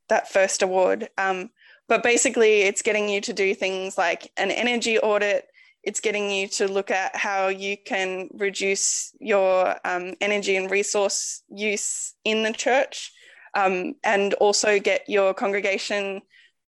that 0.08 0.30
first 0.30 0.62
award. 0.62 1.08
Um, 1.18 1.50
but 1.88 2.02
basically, 2.02 2.62
it's 2.62 2.82
getting 2.82 3.08
you 3.08 3.20
to 3.22 3.32
do 3.32 3.54
things 3.54 3.96
like 3.96 4.30
an 4.36 4.50
energy 4.50 4.98
audit, 4.98 5.48
it's 5.82 6.00
getting 6.00 6.30
you 6.30 6.48
to 6.48 6.68
look 6.68 6.90
at 6.90 7.16
how 7.16 7.48
you 7.48 7.76
can 7.76 8.28
reduce 8.34 9.14
your 9.20 9.74
um, 9.84 10.14
energy 10.20 10.56
and 10.56 10.70
resource 10.70 11.42
use 11.48 12.14
in 12.24 12.42
the 12.42 12.52
church 12.52 13.12
um, 13.54 13.94
and 14.04 14.34
also 14.34 14.78
get 14.78 15.08
your 15.08 15.32
congregation 15.34 16.20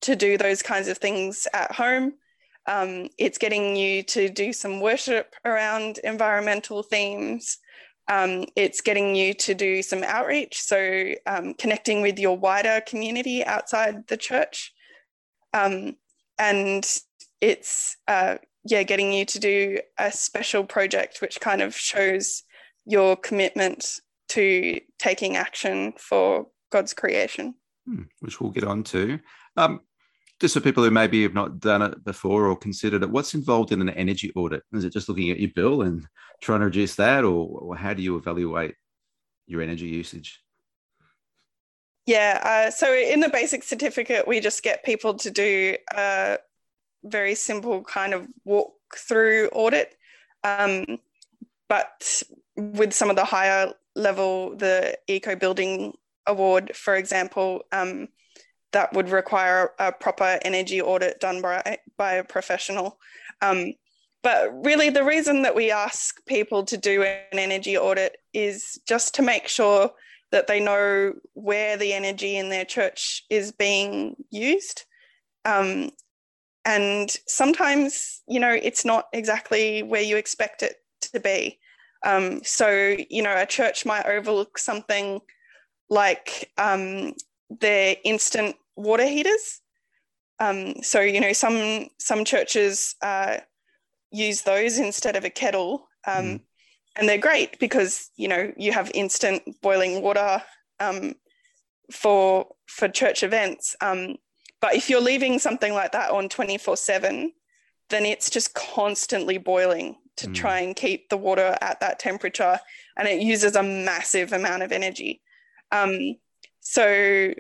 to 0.03 0.17
do 0.17 0.39
those 0.39 0.63
kinds 0.63 0.89
of 0.89 0.99
things 0.99 1.47
at 1.53 1.73
home. 1.73 2.15
Um, 2.67 3.09
it's 3.19 3.39
getting 3.39 3.77
you 3.77 4.03
to 4.05 4.29
do 4.29 4.53
some 4.53 4.81
worship 4.81 5.35
around 5.45 5.99
environmental 5.99 6.83
themes. 6.83 7.59
Um, 8.11 8.47
it's 8.57 8.81
getting 8.81 9.15
you 9.15 9.35
to 9.35 9.55
do 9.55 9.83
some 9.83 10.03
outreach, 10.03 10.61
so 10.61 11.15
um, 11.27 11.55
connecting 11.55 12.03
with 12.03 12.19
your 12.19 12.37
wider 12.37 12.83
community 12.85 13.45
outside 13.45 14.09
the 14.09 14.17
church. 14.17 14.75
Um, 15.55 15.97
and 16.37 16.85
it's 17.41 17.97
uh, 18.09 18.39
yeah, 18.65 18.83
getting 18.83 19.13
you 19.13 19.25
to 19.27 19.39
do 19.39 19.79
a 19.99 20.11
special 20.11 20.65
project 20.65 21.23
which 21.23 21.41
kind 21.41 21.63
of 21.63 21.75
shows 21.75 22.43
your 22.85 23.17
commitment 23.17 24.01
to 24.31 24.81
taking 24.99 25.37
action 25.37 25.93
for 25.97 26.49
God's 26.71 26.93
creation. 26.93 27.55
Hmm, 27.87 28.03
which 28.21 28.41
we'll 28.41 28.51
get 28.51 28.65
on 28.65 28.83
to. 28.85 29.21
Um, 29.57 29.81
just 30.41 30.55
for 30.55 30.61
people 30.61 30.83
who 30.83 30.91
maybe 30.91 31.23
have 31.23 31.35
not 31.35 31.61
done 31.61 31.83
it 31.83 32.03
before 32.05 32.47
or 32.47 32.57
considered 32.57 33.03
it, 33.03 33.11
what's 33.11 33.35
involved 33.35 33.73
in 33.73 33.81
an 33.81 33.91
energy 33.91 34.33
audit? 34.35 34.63
Is 34.73 34.85
it 34.85 34.93
just 34.93 35.09
looking 35.09 35.31
at 35.31 35.39
your 35.39 35.51
bill 35.55 35.83
and 35.83 36.07
trying 36.41 36.61
to 36.61 36.67
reduce 36.67 36.97
that, 36.97 37.25
or, 37.25 37.47
or 37.47 37.77
how 37.77 37.95
do 37.95 38.03
you 38.03 38.17
evaluate 38.17 38.75
your 39.47 39.63
energy 39.63 39.87
usage? 39.87 40.43
Yeah, 42.07 42.41
uh, 42.43 42.71
so 42.71 42.93
in 42.93 43.21
the 43.21 43.29
basic 43.29 43.63
certificate, 43.63 44.27
we 44.27 44.41
just 44.41 44.63
get 44.63 44.85
people 44.85 45.15
to 45.15 45.31
do 45.31 45.77
a 45.95 46.39
very 47.05 47.35
simple 47.35 47.83
kind 47.85 48.15
of 48.15 48.27
walk 48.45 48.73
through 48.97 49.49
audit. 49.53 49.97
Um, 50.43 50.99
but 51.69 52.23
with 52.57 52.93
some 52.93 53.11
of 53.11 53.17
the 53.17 53.25
higher 53.25 53.73
level, 53.95 54.57
the 54.57 54.99
Eco 55.07 55.37
Building 55.37 55.95
Award, 56.27 56.75
for 56.75 56.97
example, 56.97 57.63
um, 57.71 58.09
that 58.73 58.93
would 58.93 59.11
require 59.11 59.73
a 59.79 59.93
proper 59.93 60.39
energy 60.43 60.81
audit 60.81 61.21
done 61.21 61.43
by, 61.43 61.79
by 61.97 62.15
a 62.15 62.25
professional. 62.25 62.99
Um, 63.41 63.75
but 64.23 64.65
really, 64.65 64.91
the 64.91 65.05
reason 65.05 65.43
that 65.43 65.55
we 65.55 65.71
ask 65.71 66.25
people 66.27 66.65
to 66.65 66.77
do 66.77 67.03
an 67.03 67.19
energy 67.33 67.77
audit 67.77 68.19
is 68.35 68.81
just 68.87 69.15
to 69.15 69.23
make 69.23 69.49
sure 69.49 69.93
that 70.31 70.47
they 70.47 70.61
know 70.61 71.15
where 71.35 71.77
the 71.77 71.93
energy 71.93 72.37
in 72.37 72.51
their 72.51 72.65
church 72.65 73.25
is 73.31 73.51
being 73.51 74.17
used. 74.31 74.85
Um, 75.45 75.91
and 76.65 77.11
sometimes, 77.27 78.21
you 78.29 78.39
know, 78.39 78.53
it's 78.53 78.85
not 78.85 79.07
exactly 79.13 79.83
where 79.83 80.03
you 80.03 80.17
expect 80.17 80.63
it 80.63 80.77
to 81.13 81.21
be. 81.21 81.59
Um, 82.05 82.43
so, 82.45 82.97
you 83.09 83.23
know, 83.23 83.35
a 83.37 83.47
church 83.47 83.87
might 83.87 84.07
overlook 84.07 84.59
something 84.59 85.21
like 85.89 86.51
um, 86.59 87.15
their 87.49 87.97
instant 88.05 88.57
water 88.77 89.07
heaters. 89.07 89.61
Um, 90.39 90.83
so, 90.83 91.01
you 91.01 91.21
know, 91.21 91.33
some 91.33 91.89
some 91.99 92.25
churches 92.25 92.95
uh, 93.03 93.39
use 94.11 94.43
those 94.43 94.79
instead 94.79 95.17
of 95.17 95.25
a 95.25 95.31
kettle, 95.31 95.89
um, 96.07 96.25
mm. 96.25 96.41
and 96.97 97.09
they're 97.09 97.19
great 97.19 97.59
because 97.59 98.11
you 98.17 98.29
know 98.29 98.53
you 98.57 98.73
have 98.73 98.91
instant 98.95 99.43
boiling 99.63 100.03
water 100.03 100.43
um, 100.81 101.15
for 101.93 102.47
for 102.67 102.89
church 102.89 103.23
events. 103.23 103.77
Um, 103.81 104.17
but 104.61 104.75
if 104.75 104.91
you're 104.91 105.01
leaving 105.01 105.39
something 105.39 105.73
like 105.73 105.93
that 105.93 106.11
on 106.11 106.29
24 106.29 106.77
7, 106.77 107.33
then 107.89 108.05
it's 108.05 108.31
just 108.31 108.55
constantly 108.55 109.39
boiling 109.39 109.97
to 110.17 110.29
mm. 110.29 110.35
try 110.35 110.61
and 110.61 110.77
keep 110.77 111.09
the 111.09 111.17
water 111.17 111.57
at 111.61 111.81
that 111.81 111.99
temperature. 111.99 112.59
And 112.97 113.09
it 113.09 113.23
uses 113.23 113.57
a 113.57 113.63
massive 113.63 114.33
amount 114.33 114.63
of 114.63 114.73
energy. 114.73 115.23
Um, 115.73 116.17
so, 116.61 117.33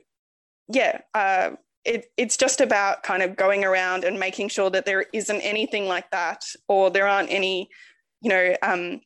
yeah, 0.69 1.01
uh, 1.15 1.51
it, 1.85 2.07
it's 2.17 2.37
just 2.37 2.61
about 2.61 3.03
kind 3.03 3.23
of 3.23 3.37
going 3.37 3.65
around 3.65 4.05
and 4.05 4.19
making 4.19 4.49
sure 4.49 4.71
that 4.71 4.85
there 4.85 5.07
isn't 5.13 5.41
anything 5.41 5.87
like 5.87 6.11
that, 6.11 6.45
or 6.69 6.91
there 6.91 7.09
aren't 7.09 7.31
any, 7.31 7.69
you 8.21 8.29
know, 8.29 8.55
um, 8.63 9.01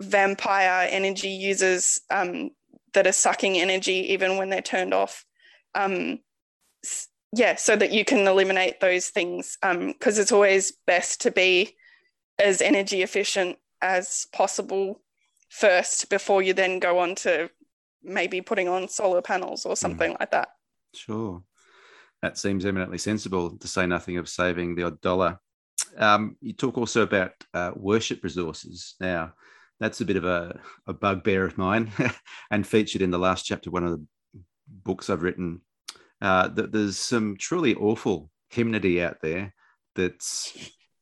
vampire 0.00 0.88
energy 0.90 1.30
users 1.30 2.00
um, 2.10 2.50
that 2.92 3.06
are 3.06 3.12
sucking 3.12 3.58
energy 3.58 4.12
even 4.12 4.36
when 4.36 4.50
they're 4.50 4.60
turned 4.60 4.92
off. 4.92 5.24
Um, 5.74 6.20
yeah, 7.34 7.56
so 7.56 7.76
that 7.76 7.92
you 7.92 8.04
can 8.04 8.26
eliminate 8.26 8.80
those 8.80 9.08
things 9.08 9.56
because 9.60 10.18
um, 10.18 10.22
it's 10.22 10.32
always 10.32 10.72
best 10.86 11.22
to 11.22 11.30
be 11.30 11.76
as 12.38 12.60
energy 12.60 13.02
efficient 13.02 13.56
as 13.80 14.26
possible 14.32 15.00
first 15.48 16.10
before 16.10 16.42
you 16.42 16.52
then 16.52 16.78
go 16.78 16.98
on 16.98 17.14
to 17.14 17.48
maybe 18.02 18.40
putting 18.40 18.68
on 18.68 18.88
solar 18.88 19.22
panels 19.22 19.64
or 19.64 19.76
something 19.76 20.12
mm. 20.12 20.20
like 20.20 20.30
that. 20.30 20.48
Sure. 20.94 21.42
That 22.22 22.38
seems 22.38 22.64
eminently 22.64 22.98
sensible, 22.98 23.56
to 23.58 23.68
say 23.68 23.84
nothing 23.86 24.16
of 24.16 24.28
saving 24.28 24.76
the 24.76 24.84
odd 24.84 25.00
dollar. 25.00 25.38
Um, 25.96 26.36
you 26.40 26.52
talk 26.52 26.78
also 26.78 27.02
about 27.02 27.32
uh, 27.52 27.72
worship 27.74 28.22
resources. 28.22 28.94
Now, 29.00 29.34
that's 29.80 30.00
a 30.00 30.04
bit 30.04 30.16
of 30.16 30.24
a, 30.24 30.60
a 30.86 30.92
bugbear 30.92 31.44
of 31.44 31.58
mine 31.58 31.90
and 32.52 32.66
featured 32.66 33.02
in 33.02 33.10
the 33.10 33.18
last 33.18 33.44
chapter, 33.44 33.70
one 33.70 33.84
of 33.84 33.90
the 33.90 34.06
books 34.68 35.10
I've 35.10 35.22
written. 35.22 35.62
Uh, 36.20 36.46
that 36.46 36.70
there's 36.70 36.96
some 36.96 37.36
truly 37.36 37.74
awful 37.74 38.30
hymnody 38.50 39.02
out 39.02 39.16
there 39.20 39.52
that 39.96 40.22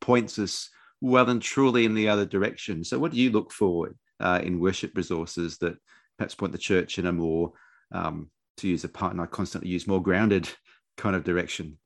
points 0.01 0.39
us 0.39 0.71
well 1.03 1.29
and 1.29 1.43
truly 1.43 1.85
in 1.85 1.93
the 1.93 2.09
other 2.09 2.25
direction. 2.25 2.83
So, 2.83 2.99
what 2.99 3.13
do 3.13 3.19
you 3.19 3.31
look 3.31 3.53
for 3.53 3.91
uh, 4.19 4.41
in 4.43 4.59
worship 4.59 4.97
resources 4.97 5.59
that 5.59 5.77
perhaps 6.17 6.35
point 6.35 6.53
the 6.53 6.59
church 6.59 6.99
in 6.99 7.05
a 7.05 7.13
more, 7.13 7.53
um, 7.93 8.31
to 8.57 8.69
use 8.69 8.85
a 8.85 8.89
partner 8.89 9.23
I 9.23 9.27
constantly 9.27 9.69
use, 9.69 9.87
more 9.87 10.03
grounded 10.03 10.49
kind 11.01 11.17
of 11.17 11.25
direction, 11.25 11.79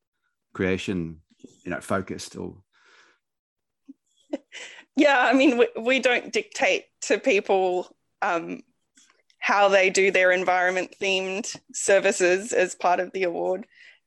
creation, 0.53 1.21
you 1.65 1.71
know, 1.71 1.81
focused 1.81 2.37
or 2.37 2.57
yeah 4.97 5.29
i 5.31 5.33
mean 5.33 5.59
we, 5.59 5.69
we 5.81 6.01
don't 6.01 6.33
dictate 6.33 6.87
to 7.01 7.19
people 7.19 7.89
um, 8.23 8.63
how 9.39 9.69
they 9.69 9.91
do 9.91 10.11
their 10.11 10.33
environment 10.33 10.95
themed 11.01 11.57
services 11.73 12.53
as 12.53 12.75
part 12.75 12.99
of 12.99 13.13
the 13.13 13.25
award. 13.25 13.67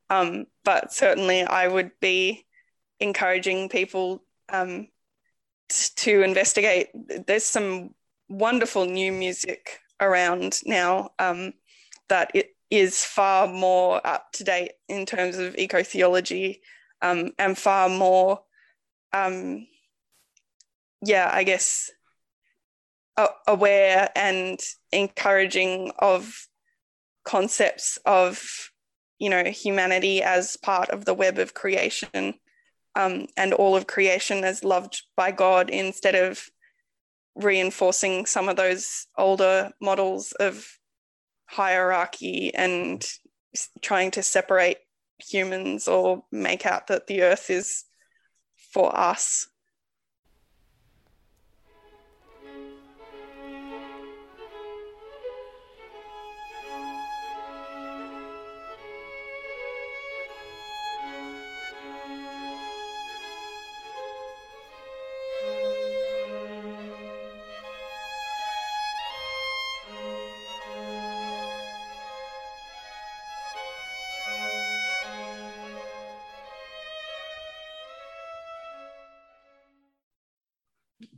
Um, 0.10 0.48
but 0.66 0.92
certainly 0.92 1.44
i 1.44 1.68
would 1.68 1.92
be 2.02 2.46
encouraging 3.00 3.70
people 3.70 4.24
um, 4.50 4.88
to 5.98 6.22
investigate. 6.24 6.90
There's 7.28 7.44
some 7.44 7.94
wonderful 8.30 8.86
new 8.86 9.12
music 9.12 9.80
around 10.00 10.62
now 10.66 11.12
um, 11.20 11.54
that 12.10 12.32
it 12.34 12.57
is 12.70 13.04
far 13.04 13.48
more 13.48 14.06
up 14.06 14.32
to 14.34 14.44
date 14.44 14.74
in 14.90 15.06
terms 15.06 15.38
of 15.38 15.56
eco 15.58 15.84
theology 15.84 16.62
um, 17.02 17.32
and 17.38 17.58
far 17.58 17.90
more 17.90 18.42
um, 19.14 19.66
yeah, 21.02 21.30
I 21.32 21.44
guess 21.44 21.92
aware 23.48 24.10
and 24.16 24.60
encouraging 24.92 25.92
of 25.98 26.48
concepts 27.26 27.98
of 28.06 28.70
you 29.18 29.28
know 29.28 29.44
humanity 29.46 30.22
as 30.22 30.56
part 30.58 30.90
of 30.92 31.06
the 31.06 31.16
web 31.16 31.40
of 31.40 31.56
creation 31.56 32.36
um, 32.96 33.26
and 33.36 33.54
all 33.54 33.76
of 33.76 33.88
creation 33.88 34.44
as 34.44 34.64
loved 34.64 35.02
by 35.16 35.32
god 35.32 35.72
instead 35.72 36.14
of 36.14 36.48
reinforcing 37.36 38.28
some 38.28 38.48
of 38.48 38.56
those 38.56 39.08
older 39.18 39.72
models 39.82 40.32
of 40.34 40.77
hierarchy 41.48 42.54
and 42.54 43.06
trying 43.82 44.12
to 44.12 44.22
separate 44.22 44.78
humans 45.20 45.88
or 45.88 46.24
make 46.32 46.66
out 46.66 46.88
that 46.88 47.08
the 47.08 47.24
earth 47.24 47.50
is 47.50 47.86
for 48.74 48.96
us 48.96 49.48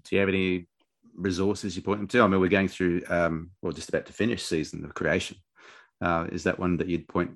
do 0.09 0.15
you 0.15 0.19
have 0.19 0.29
any 0.29 0.67
resources 1.15 1.75
you 1.75 1.81
point 1.81 1.99
them 1.99 2.07
to? 2.07 2.21
I 2.21 2.27
mean, 2.27 2.39
we're 2.39 2.47
going 2.47 2.67
through, 2.67 3.03
um, 3.09 3.51
well, 3.61 3.73
just 3.73 3.89
about 3.89 4.05
to 4.07 4.13
finish 4.13 4.43
season 4.43 4.83
of 4.83 4.93
creation. 4.93 5.37
Uh, 6.01 6.27
is 6.31 6.43
that 6.43 6.59
one 6.59 6.77
that 6.77 6.87
you'd 6.87 7.07
point 7.07 7.31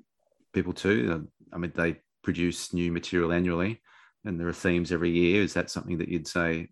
people 0.52 0.72
to? 0.72 1.12
Uh, 1.12 1.54
I 1.54 1.58
mean, 1.58 1.72
they 1.74 2.00
produce 2.22 2.72
new 2.72 2.90
material 2.90 3.32
annually, 3.32 3.80
and 4.24 4.40
there 4.40 4.48
are 4.48 4.52
themes 4.52 4.90
every 4.90 5.10
year. 5.10 5.42
Is 5.42 5.54
that 5.54 5.70
something 5.70 5.98
that 5.98 6.08
you'd 6.08 6.26
say 6.26 6.68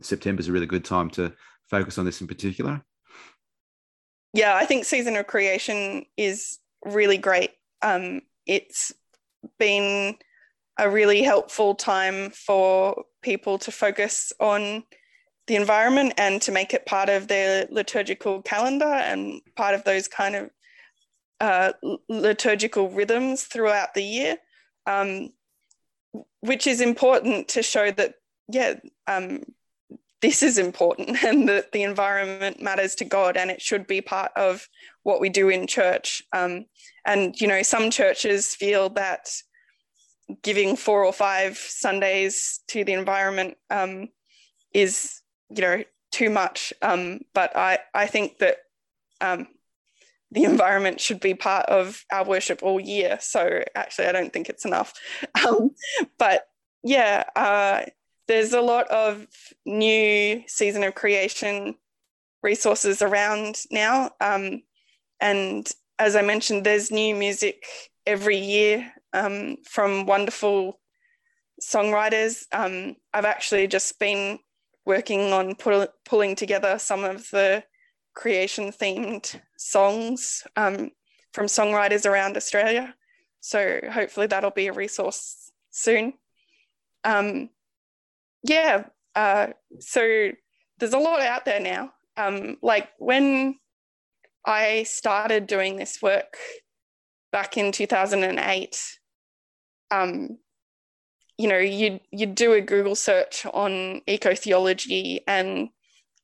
September 0.00 0.40
is 0.40 0.48
a 0.48 0.52
really 0.52 0.66
good 0.66 0.84
time 0.84 1.10
to 1.10 1.32
focus 1.70 1.98
on 1.98 2.04
this 2.04 2.20
in 2.20 2.26
particular? 2.26 2.82
Yeah, 4.32 4.54
I 4.56 4.66
think 4.66 4.84
season 4.84 5.16
of 5.16 5.26
creation 5.26 6.04
is 6.16 6.58
really 6.84 7.18
great. 7.18 7.52
Um, 7.82 8.22
it's 8.46 8.92
been 9.58 10.16
a 10.78 10.88
really 10.88 11.22
helpful 11.22 11.74
time 11.74 12.30
for 12.30 13.04
people 13.22 13.58
to 13.58 13.72
focus 13.72 14.32
on 14.40 14.84
the 15.48 15.56
environment 15.56 16.12
and 16.18 16.40
to 16.42 16.52
make 16.52 16.74
it 16.74 16.86
part 16.86 17.08
of 17.08 17.26
their 17.26 17.66
liturgical 17.70 18.42
calendar 18.42 18.84
and 18.84 19.40
part 19.56 19.74
of 19.74 19.82
those 19.82 20.06
kind 20.06 20.36
of 20.36 20.50
uh, 21.40 21.72
liturgical 22.08 22.90
rhythms 22.90 23.44
throughout 23.44 23.94
the 23.94 24.02
year, 24.02 24.36
um, 24.86 25.30
which 26.40 26.66
is 26.66 26.80
important 26.80 27.48
to 27.48 27.62
show 27.62 27.90
that, 27.90 28.14
yeah, 28.48 28.74
um, 29.06 29.42
this 30.20 30.42
is 30.42 30.58
important 30.58 31.22
and 31.24 31.48
that 31.48 31.72
the 31.72 31.82
environment 31.82 32.60
matters 32.60 32.94
to 32.96 33.06
God 33.06 33.36
and 33.38 33.50
it 33.50 33.62
should 33.62 33.86
be 33.86 34.02
part 34.02 34.32
of 34.36 34.68
what 35.02 35.20
we 35.20 35.30
do 35.30 35.48
in 35.48 35.66
church. 35.66 36.22
Um, 36.32 36.66
and, 37.06 37.40
you 37.40 37.48
know, 37.48 37.62
some 37.62 37.90
churches 37.90 38.54
feel 38.54 38.90
that 38.90 39.30
giving 40.42 40.76
four 40.76 41.06
or 41.06 41.12
five 41.12 41.56
Sundays 41.56 42.60
to 42.68 42.84
the 42.84 42.92
environment 42.92 43.56
um, 43.70 44.08
is 44.74 45.22
you 45.50 45.62
know 45.62 45.84
too 46.10 46.30
much. 46.30 46.72
Um, 46.82 47.20
but 47.34 47.54
i 47.56 47.78
i 47.94 48.06
think 48.06 48.38
that 48.38 48.58
um, 49.20 49.48
the 50.30 50.44
environment 50.44 51.00
should 51.00 51.20
be 51.20 51.34
part 51.34 51.66
of 51.66 52.04
our 52.12 52.24
worship 52.24 52.62
all 52.62 52.80
year. 52.80 53.18
So 53.20 53.62
actually 53.74 54.06
i 54.06 54.12
don't 54.12 54.32
think 54.32 54.48
it's 54.48 54.64
enough. 54.64 54.92
Um, 55.46 55.70
but 56.18 56.48
yeah 56.82 57.24
uh, 57.36 57.82
there's 58.26 58.52
a 58.52 58.60
lot 58.60 58.88
of 58.88 59.26
new 59.64 60.42
season 60.46 60.84
of 60.84 60.94
creation 60.94 61.74
resources 62.42 63.02
around 63.02 63.62
now. 63.70 64.10
Um, 64.20 64.62
and 65.20 65.70
as 65.98 66.14
i 66.14 66.22
mentioned 66.22 66.64
there's 66.64 66.92
new 66.92 67.14
music 67.14 67.64
every 68.06 68.38
year 68.38 68.92
um, 69.12 69.56
from 69.64 70.06
wonderful 70.06 70.78
songwriters. 71.60 72.44
Um, 72.52 72.96
i've 73.12 73.24
actually 73.24 73.66
just 73.66 73.98
been 73.98 74.38
working 74.88 75.34
on 75.34 75.54
pull, 75.54 75.86
pulling 76.06 76.34
together 76.34 76.78
some 76.78 77.04
of 77.04 77.30
the 77.30 77.62
creation 78.14 78.72
themed 78.72 79.38
songs 79.58 80.44
um, 80.56 80.90
from 81.32 81.46
songwriters 81.46 82.06
around 82.06 82.36
Australia. 82.36 82.94
So 83.40 83.80
hopefully 83.92 84.26
that'll 84.26 84.50
be 84.50 84.66
a 84.66 84.72
resource 84.72 85.52
soon. 85.70 86.14
Um, 87.04 87.50
yeah, 88.42 88.84
uh, 89.14 89.48
so 89.78 90.30
there's 90.78 90.94
a 90.94 90.98
lot 90.98 91.20
out 91.20 91.44
there 91.44 91.60
now. 91.60 91.92
Um, 92.16 92.56
like 92.62 92.88
when 92.98 93.56
I 94.44 94.84
started 94.84 95.46
doing 95.46 95.76
this 95.76 96.00
work 96.00 96.36
back 97.30 97.58
in 97.58 97.72
2008, 97.72 98.98
um, 99.90 100.38
you 101.38 101.48
know, 101.48 101.58
you'd, 101.58 102.00
you'd 102.10 102.34
do 102.34 102.52
a 102.52 102.60
Google 102.60 102.96
search 102.96 103.46
on 103.46 104.02
ecotheology 104.08 105.20
and 105.26 105.68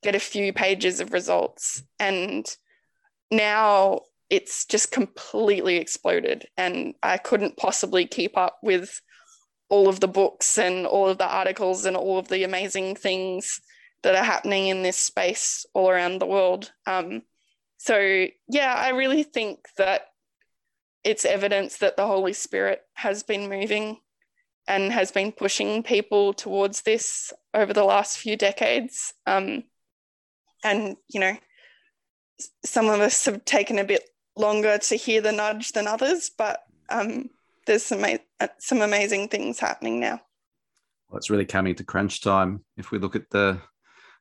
get 0.03 0.17
a 0.17 0.21
few 0.21 0.53
pages 0.53 1.01
of 1.01 1.13
results. 1.13 1.83
And 2.01 2.45
now 3.31 4.01
it's 4.29 4.67
just 4.67 4.91
completely 4.91 5.77
exploded. 5.77 6.47
And 6.57 6.95
I 7.03 7.17
couldn't 7.17 7.57
possibly 7.57 8.07
keep 8.07 8.37
up 8.37 8.59
with 8.63 9.01
all 9.69 9.89
of 9.89 10.01
the 10.01 10.09
books 10.09 10.59
and 10.59 10.87
all 10.87 11.09
of 11.09 11.19
the 11.19 11.29
articles 11.29 11.85
and 11.85 11.97
all 11.97 12.19
of 12.19 12.29
the 12.29 12.43
amazing 12.45 12.97
things 12.97 13.61
that 14.03 14.15
are 14.15 14.25
happening 14.25 14.67
in 14.67 14.83
this 14.83 14.99
space 14.99 15.65
all 15.75 15.91
around 15.91 16.19
the 16.19 16.27
world. 16.27 16.73
Um, 16.87 17.23
so, 17.79 18.27
yeah, 18.49 18.75
I 18.75 18.91
really 18.91 19.23
think 19.23 19.61
that 19.79 20.09
it's 21.05 21.25
evidence 21.25 21.79
that 21.79 21.97
the 21.97 22.07
Holy 22.07 22.33
Spirit 22.33 22.83
has 22.95 23.23
been 23.23 23.49
moving 23.49 23.99
and 24.67 24.93
has 24.93 25.11
been 25.11 25.33
pushing 25.33 25.83
people 25.83 26.33
towards 26.33 26.83
this 26.83 27.33
over 27.53 27.73
the 27.73 27.85
last 27.85 28.19
few 28.19 28.37
decades. 28.37 29.13
Um, 29.27 29.65
and, 30.63 30.97
you 31.09 31.21
know, 31.21 31.37
some 32.65 32.89
of 32.89 33.01
us 33.01 33.25
have 33.27 33.45
taken 33.45 33.79
a 33.79 33.85
bit 33.85 34.03
longer 34.37 34.79
to 34.79 34.97
hear 34.97 35.21
the 35.21 35.33
nudge 35.33 35.73
than 35.73 35.87
others, 35.87 36.31
but 36.37 36.61
um, 36.89 37.31
there's 37.67 37.85
some, 37.85 38.05
uh, 38.05 38.49
some 38.59 38.81
amazing 38.81 39.29
things 39.29 39.59
happening 39.59 40.01
now. 40.01 40.21
Well, 41.09 41.19
it's 41.19 41.31
really 41.31 41.45
coming 41.45 41.75
to 41.77 41.85
crunch 41.85 42.23
time. 42.23 42.65
If 42.77 42.91
we 42.91 42.99
look 42.99 43.17
at 43.17 43.31
the 43.31 43.61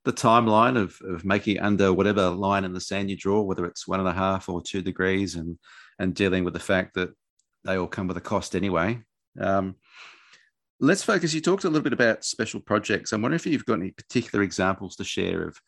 the 0.05 0.13
timeline 0.13 0.77
of 0.77 0.99
of 1.07 1.23
making 1.23 1.59
under 1.59 1.93
whatever 1.93 2.29
line 2.29 2.65
in 2.65 2.73
the 2.73 2.81
sand 2.81 3.09
you 3.09 3.15
draw, 3.15 3.41
whether 3.41 3.65
it's 3.65 3.87
one 3.87 3.99
and 3.99 4.09
a 4.09 4.13
half 4.13 4.49
or 4.49 4.61
two 4.61 4.81
degrees, 4.81 5.35
and 5.35 5.57
and 5.97 6.13
dealing 6.13 6.43
with 6.43 6.53
the 6.53 6.59
fact 6.59 6.95
that 6.95 7.09
they 7.63 7.77
all 7.77 7.87
come 7.87 8.07
with 8.07 8.17
a 8.17 8.21
cost 8.21 8.55
anyway. 8.55 9.01
Um, 9.39 9.75
let's 10.83 11.03
focus. 11.03 11.33
You 11.33 11.39
talked 11.39 11.63
a 11.63 11.69
little 11.69 11.81
bit 11.81 11.93
about 11.93 12.25
special 12.25 12.59
projects. 12.59 13.13
I'm 13.13 13.21
wondering 13.21 13.39
if 13.39 13.45
you've 13.45 13.65
got 13.65 13.79
any 13.79 13.91
particular 13.91 14.43
examples 14.43 14.97
to 14.97 15.03
share 15.03 15.47
of 15.47 15.59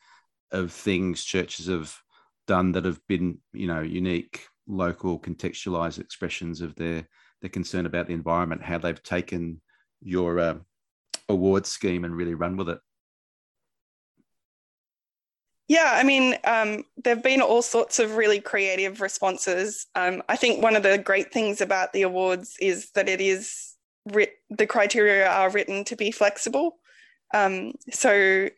of 0.52 0.72
things 0.72 1.24
churches 1.24 1.68
have 1.68 1.96
done 2.48 2.74
that 2.74 2.86
have 2.86 3.00
been, 3.08 3.40
you 3.52 3.68
know, 3.68 3.82
unique, 3.82 4.46
local, 4.68 5.20
contextualized 5.20 6.00
expressions 6.00 6.62
of 6.62 6.76
their 6.76 7.08
their 7.42 7.50
concern 7.50 7.86
about 7.86 8.08
the 8.08 8.14
environment, 8.14 8.64
how 8.64 8.78
they've 8.78 9.02
taken 9.04 9.62
your 10.02 10.40
uh, 10.40 10.56
award 11.30 11.66
scheme 11.66 12.04
and 12.04 12.16
really 12.16 12.36
run 12.36 12.58
with 12.58 12.70
it. 12.70 12.80
Yeah, 15.68 15.94
I 15.94 16.04
mean, 16.04 16.36
um, 16.44 16.84
there 17.04 17.16
have 17.16 17.24
been 17.24 17.42
all 17.42 17.64
sorts 17.64 17.98
of 18.00 18.18
really 18.18 18.40
creative 18.40 19.02
responses. 19.02 19.88
Um, 19.96 20.22
I 20.30 20.36
think 20.36 20.62
one 20.62 20.76
of 20.76 20.84
the 20.84 21.00
great 21.00 21.34
things 21.34 21.60
about 21.60 21.92
the 21.92 22.04
awards 22.04 22.56
is 22.60 22.92
that 22.92 23.10
it 23.10 23.20
is 23.20 23.75
writ- 24.06 24.40
the 24.50 24.68
criteria 24.68 25.28
are 25.28 25.50
written 25.50 25.84
to 25.86 25.96
be 25.96 26.12
flexible. 26.12 26.78
Um, 27.34 27.74
so, 27.92 28.50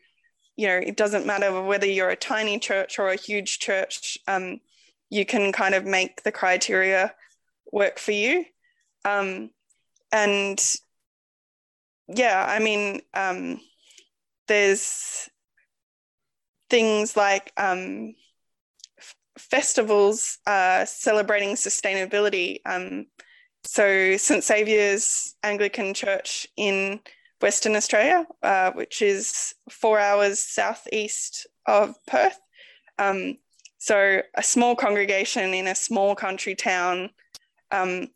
you 0.56 0.66
know, 0.66 0.76
it 0.76 0.96
doesn't 0.96 1.26
matter 1.26 1.62
whether 1.62 1.86
you're 1.86 2.10
a 2.10 2.16
tiny 2.16 2.58
church 2.58 2.98
or 2.98 3.08
a 3.08 3.16
huge 3.16 3.58
church, 3.58 4.18
um, 4.26 4.60
you 5.10 5.24
can 5.24 5.52
kind 5.52 5.74
of 5.74 5.84
make 5.84 6.22
the 6.22 6.32
criteria 6.32 7.14
work 7.72 7.98
for 7.98 8.12
you. 8.12 8.44
Um, 9.04 9.50
and 10.12 10.62
yeah, 12.08 12.44
I 12.48 12.58
mean, 12.58 13.00
um, 13.14 13.60
there's 14.48 15.28
things 16.70 17.16
like 17.16 17.52
um, 17.56 18.14
f- 18.98 19.14
festivals 19.38 20.38
uh, 20.46 20.84
celebrating 20.84 21.54
sustainability. 21.54 22.58
So, 23.70 24.16
St. 24.16 24.42
Saviour's 24.42 25.34
Anglican 25.42 25.92
Church 25.92 26.46
in 26.56 27.00
Western 27.42 27.76
Australia, 27.76 28.26
uh, 28.42 28.72
which 28.72 29.02
is 29.02 29.54
four 29.70 30.00
hours 30.00 30.38
southeast 30.38 31.46
of 31.66 31.94
Perth. 32.06 32.40
Um, 32.98 33.36
so, 33.76 34.22
a 34.34 34.42
small 34.42 34.74
congregation 34.74 35.52
in 35.52 35.66
a 35.66 35.74
small 35.74 36.14
country 36.14 36.54
town. 36.54 37.10
Um, 37.70 38.08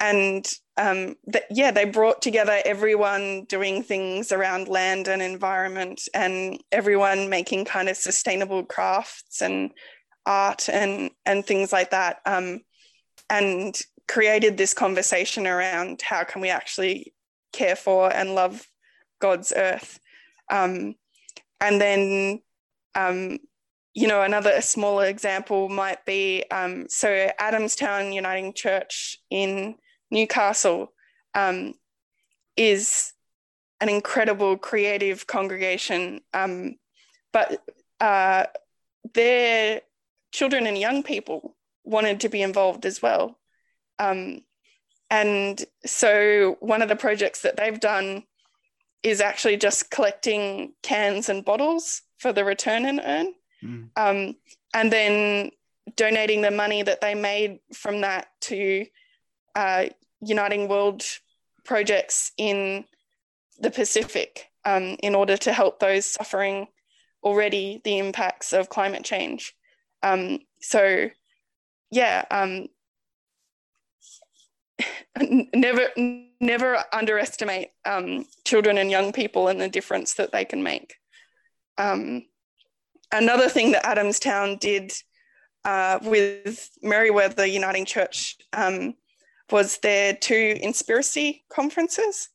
and 0.00 0.50
um, 0.78 1.16
yeah, 1.50 1.70
they 1.70 1.84
brought 1.84 2.22
together 2.22 2.62
everyone 2.64 3.44
doing 3.44 3.82
things 3.82 4.32
around 4.32 4.68
land 4.68 5.06
and 5.06 5.20
environment, 5.20 6.08
and 6.14 6.62
everyone 6.72 7.28
making 7.28 7.66
kind 7.66 7.90
of 7.90 7.98
sustainable 7.98 8.64
crafts 8.64 9.42
and 9.42 9.70
art 10.24 10.70
and 10.70 11.10
and 11.26 11.44
things 11.44 11.74
like 11.74 11.90
that, 11.90 12.20
um, 12.24 12.62
and 13.28 13.82
created 14.08 14.56
this 14.56 14.74
conversation 14.74 15.46
around 15.46 16.02
how 16.02 16.24
can 16.24 16.40
we 16.40 16.50
actually 16.50 17.14
care 17.52 17.76
for 17.76 18.12
and 18.12 18.34
love 18.34 18.66
God's 19.20 19.52
earth, 19.56 19.98
um, 20.50 20.94
and 21.60 21.80
then. 21.80 22.42
Um, 22.96 23.38
you 23.94 24.08
know, 24.08 24.22
another 24.22 24.60
smaller 24.60 25.06
example 25.06 25.68
might 25.68 26.04
be 26.04 26.44
um, 26.50 26.86
so 26.88 27.30
Adamstown 27.40 28.12
Uniting 28.12 28.52
Church 28.52 29.18
in 29.30 29.76
Newcastle 30.10 30.92
um, 31.34 31.74
is 32.56 33.12
an 33.80 33.88
incredible 33.88 34.56
creative 34.56 35.26
congregation, 35.26 36.20
um, 36.32 36.76
but 37.32 37.64
uh, 38.00 38.46
their 39.12 39.82
children 40.32 40.66
and 40.66 40.78
young 40.78 41.02
people 41.02 41.56
wanted 41.84 42.20
to 42.20 42.28
be 42.28 42.42
involved 42.42 42.86
as 42.86 43.02
well. 43.02 43.38
Um, 43.98 44.40
and 45.10 45.64
so 45.84 46.56
one 46.60 46.82
of 46.82 46.88
the 46.88 46.96
projects 46.96 47.42
that 47.42 47.56
they've 47.56 47.78
done 47.78 48.24
is 49.02 49.20
actually 49.20 49.56
just 49.56 49.90
collecting 49.90 50.72
cans 50.82 51.28
and 51.28 51.44
bottles 51.44 52.02
for 52.18 52.32
the 52.32 52.44
return 52.44 52.86
and 52.86 53.00
earn. 53.04 53.34
Mm. 53.62 53.90
Um, 53.96 54.36
and 54.72 54.92
then 54.92 55.50
donating 55.96 56.40
the 56.40 56.50
money 56.50 56.82
that 56.82 57.00
they 57.00 57.14
made 57.14 57.60
from 57.72 58.00
that 58.00 58.28
to 58.40 58.86
uh, 59.54 59.86
uniting 60.20 60.68
world 60.68 61.04
projects 61.64 62.32
in 62.36 62.84
the 63.58 63.70
Pacific 63.70 64.50
um, 64.64 64.96
in 65.02 65.14
order 65.14 65.36
to 65.36 65.52
help 65.52 65.78
those 65.78 66.06
suffering 66.06 66.66
already 67.22 67.80
the 67.84 67.98
impacts 67.98 68.52
of 68.52 68.68
climate 68.68 69.04
change. 69.04 69.54
Um, 70.02 70.40
so, 70.60 71.10
yeah, 71.90 72.24
um, 72.30 72.68
never 75.54 75.88
never 76.40 76.84
underestimate 76.92 77.68
um, 77.84 78.26
children 78.44 78.78
and 78.78 78.90
young 78.90 79.12
people 79.12 79.48
and 79.48 79.60
the 79.60 79.68
difference 79.68 80.14
that 80.14 80.32
they 80.32 80.44
can 80.44 80.62
make. 80.62 80.94
Um, 81.78 82.26
another 83.12 83.48
thing 83.48 83.72
that 83.72 83.84
Adamstown 83.84 84.60
did 84.60 84.92
uh, 85.64 85.98
with 86.02 86.70
Merewether 86.84 87.50
Uniting 87.50 87.84
Church 87.84 88.36
um, 88.52 88.94
was 89.50 89.78
their 89.78 90.14
two 90.14 90.56
Inspiracy 90.60 91.44
conferences. 91.48 92.28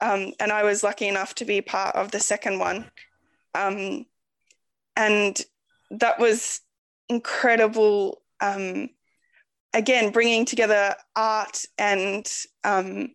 Um, 0.00 0.32
and 0.40 0.50
I 0.50 0.64
was 0.64 0.82
lucky 0.82 1.06
enough 1.06 1.34
to 1.36 1.44
be 1.44 1.60
part 1.60 1.94
of 1.94 2.10
the 2.10 2.18
second 2.18 2.58
one. 2.58 2.90
Um, 3.54 4.06
and 4.96 5.40
that 5.92 6.18
was 6.18 6.60
incredible. 7.08 8.22
Again, 9.74 10.10
bringing 10.10 10.44
together 10.44 10.94
art 11.16 11.64
and 11.78 12.26
um, 12.64 13.10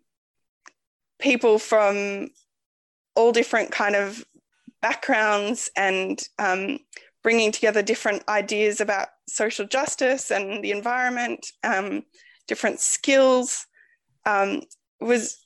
people 1.20 1.60
from 1.60 2.30
all 3.16 3.32
different 3.32 3.72
kind 3.72 3.96
of 3.96 4.24
backgrounds 4.82 5.70
and 5.76 6.20
um, 6.40 6.80
bringing 7.24 7.52
together 7.52 7.82
different 7.82 8.24
ideas 8.30 8.80
about 8.80 9.10
social 9.28 9.68
justice 9.68 10.32
and 10.32 10.64
the 10.64 10.72
environment 10.72 11.46
um, 11.64 12.04
different 12.48 12.80
skills 12.80 13.66
um, 14.26 14.62
was 15.00 15.46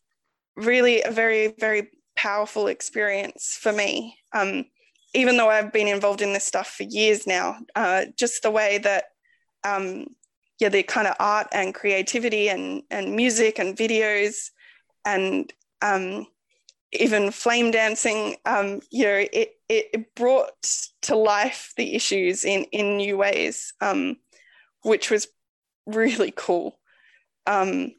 really 0.56 1.02
a 1.02 1.12
very, 1.12 1.54
very 1.60 1.90
powerful 2.16 2.68
experience 2.68 3.58
for 3.60 3.72
me. 3.72 4.18
Um, 4.34 4.66
even 5.14 5.38
though 5.38 5.50
I've 5.50 5.74
been 5.74 5.88
involved 5.88 6.22
in 6.22 6.34
this 6.34 6.46
stuff 6.46 6.68
for 6.68 6.84
years 6.84 7.28
now, 7.28 7.58
uh, 7.76 8.06
just 8.18 8.44
the 8.44 8.52
way 8.52 8.78
that, 8.80 9.06
um, 9.64 10.08
yeah, 10.62 10.70
the 10.70 10.84
kind 10.84 11.08
of 11.08 11.16
art 11.20 11.48
and 11.52 11.74
creativity 11.74 12.48
and, 12.48 12.84
and 12.92 13.16
music 13.16 13.58
and 13.58 13.76
videos 13.76 14.52
and 15.04 15.52
um, 15.82 16.28
even 16.94 17.32
flame 17.32 17.72
dancing, 17.72 18.36
um, 18.46 18.80
you 18.92 19.06
know, 19.06 19.26
it, 19.34 19.56
it, 19.68 20.14
brought 20.14 20.52
to 21.02 21.16
life 21.16 21.74
the 21.78 21.96
issues 21.96 22.46
in, 22.46 22.66
in 22.66 22.98
new 22.98 23.18
ways, 23.18 23.74
um, 23.82 24.18
which 24.84 25.10
was 25.10 25.28
really 25.88 26.32
cool. 26.36 26.78
Um, 27.48 27.94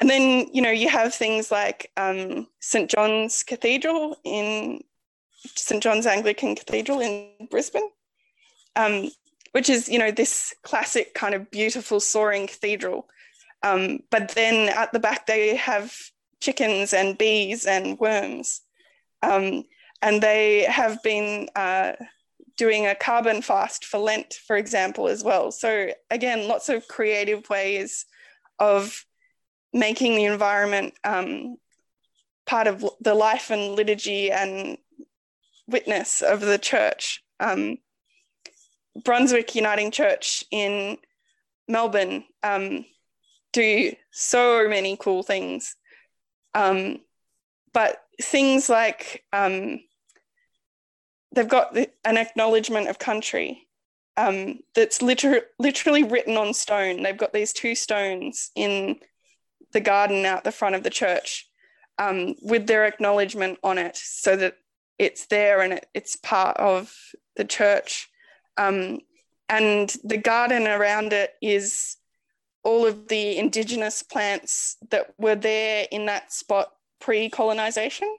and 0.00 0.10
then, 0.10 0.48
you 0.52 0.62
know, 0.62 0.72
you 0.72 0.88
have 0.88 1.14
things 1.14 1.52
like 1.52 1.92
um, 1.96 2.48
St. 2.60 2.90
John's 2.90 3.44
Cathedral 3.44 4.16
in 4.24 4.82
St. 5.54 5.80
John's 5.80 6.06
Anglican 6.06 6.56
Cathedral 6.56 6.98
in 6.98 7.30
Brisbane, 7.52 7.88
um, 8.74 9.10
which 9.54 9.70
is, 9.70 9.88
you 9.88 10.00
know, 10.00 10.10
this 10.10 10.52
classic 10.64 11.14
kind 11.14 11.32
of 11.32 11.48
beautiful 11.48 12.00
soaring 12.00 12.48
cathedral. 12.48 13.06
Um, 13.62 14.00
but 14.10 14.30
then 14.30 14.68
at 14.68 14.92
the 14.92 14.98
back, 14.98 15.26
they 15.26 15.54
have 15.54 15.96
chickens 16.40 16.92
and 16.92 17.16
bees 17.16 17.64
and 17.64 17.96
worms. 18.00 18.62
Um, 19.22 19.62
and 20.02 20.20
they 20.20 20.64
have 20.64 21.00
been 21.04 21.48
uh, 21.54 21.92
doing 22.56 22.86
a 22.86 22.96
carbon 22.96 23.42
fast 23.42 23.84
for 23.84 23.98
Lent, 23.98 24.34
for 24.34 24.56
example, 24.56 25.06
as 25.06 25.22
well. 25.22 25.52
So, 25.52 25.90
again, 26.10 26.48
lots 26.48 26.68
of 26.68 26.88
creative 26.88 27.48
ways 27.48 28.06
of 28.58 29.06
making 29.72 30.16
the 30.16 30.24
environment 30.24 30.94
um, 31.04 31.58
part 32.44 32.66
of 32.66 32.84
the 33.00 33.14
life 33.14 33.50
and 33.50 33.76
liturgy 33.76 34.32
and 34.32 34.78
witness 35.68 36.22
of 36.22 36.40
the 36.40 36.58
church. 36.58 37.22
Um, 37.38 37.78
Brunswick 39.02 39.54
Uniting 39.54 39.90
Church 39.90 40.44
in 40.50 40.98
Melbourne 41.68 42.24
um, 42.42 42.84
do 43.52 43.92
so 44.10 44.68
many 44.68 44.96
cool 44.98 45.22
things. 45.22 45.76
Um, 46.54 47.00
but 47.72 48.02
things 48.22 48.68
like 48.68 49.24
um, 49.32 49.80
they've 51.34 51.48
got 51.48 51.76
an 51.76 52.16
acknowledgement 52.16 52.88
of 52.88 52.98
country 52.98 53.66
um, 54.16 54.60
that's 54.74 55.02
liter- 55.02 55.46
literally 55.58 56.04
written 56.04 56.36
on 56.36 56.54
stone. 56.54 57.02
They've 57.02 57.16
got 57.16 57.32
these 57.32 57.52
two 57.52 57.74
stones 57.74 58.50
in 58.54 59.00
the 59.72 59.80
garden 59.80 60.24
out 60.24 60.44
the 60.44 60.52
front 60.52 60.76
of 60.76 60.84
the 60.84 60.90
church 60.90 61.48
um, 61.98 62.34
with 62.42 62.66
their 62.66 62.84
acknowledgement 62.84 63.58
on 63.62 63.78
it 63.78 63.96
so 63.96 64.36
that 64.36 64.56
it's 64.98 65.26
there 65.26 65.60
and 65.60 65.74
it, 65.74 65.86
it's 65.94 66.16
part 66.16 66.56
of 66.58 66.94
the 67.36 67.44
church. 67.44 68.08
Um, 68.56 69.00
and 69.48 69.94
the 70.04 70.16
garden 70.16 70.66
around 70.66 71.12
it 71.12 71.34
is 71.42 71.96
all 72.62 72.86
of 72.86 73.08
the 73.08 73.36
indigenous 73.36 74.02
plants 74.02 74.76
that 74.90 75.14
were 75.18 75.34
there 75.34 75.86
in 75.90 76.06
that 76.06 76.32
spot 76.32 76.72
pre 77.00 77.28
colonization. 77.28 78.16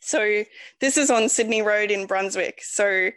So 0.00 0.44
this 0.80 0.96
is 0.96 1.10
on 1.10 1.28
Sydney 1.28 1.62
Road 1.62 1.90
in 1.90 2.06
Brunswick. 2.06 2.62
So 2.62 3.10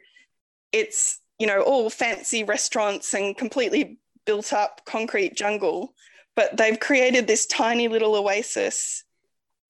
it's, 0.72 1.20
you 1.38 1.48
know, 1.48 1.62
all 1.62 1.90
fancy 1.90 2.44
restaurants 2.44 3.14
and 3.14 3.38
completely 3.38 4.00
built 4.26 4.52
up 4.54 4.82
concrete 4.86 5.36
jungle, 5.36 5.94
but 6.36 6.58
they've 6.58 6.80
created 6.80 7.28
this 7.28 7.46
tiny 7.46 7.88
little 7.88 8.16
oasis 8.16 9.04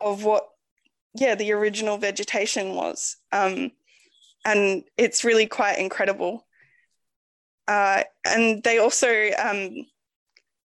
of 0.02 0.24
what, 0.24 0.48
yeah, 1.14 1.36
the 1.36 1.52
original 1.52 1.98
vegetation 1.98 2.74
was. 2.74 3.18
Um, 3.32 3.72
and 4.46 4.84
it's 4.98 5.24
really 5.24 5.46
quite 5.46 5.80
incredible. 5.80 6.46
Uh, 7.68 8.04
and 8.26 8.64
they 8.64 8.80
also 8.80 9.30
um, 9.38 9.86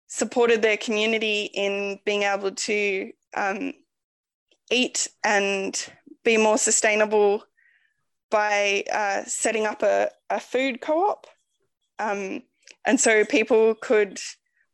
supported 0.09 0.63
their 0.63 0.77
community 0.77 1.51
in 1.55 2.01
being 2.05 2.23
able 2.23 2.51
to 2.51 3.13
um, 3.37 3.73
eat 4.71 5.09
and 5.25 5.93
be 6.25 6.37
more 6.37 6.59
sustainable 6.59 7.45
by 8.31 8.85
uh, 8.93 9.23
setting 9.25 9.67
up 9.67 9.83
a, 9.83 10.11
a 10.31 10.41
food 10.41 10.81
co-op. 10.81 11.27
Um, 11.99 12.43
and 12.85 13.01
so 13.01 13.25
people 13.25 13.75
could 13.75 14.19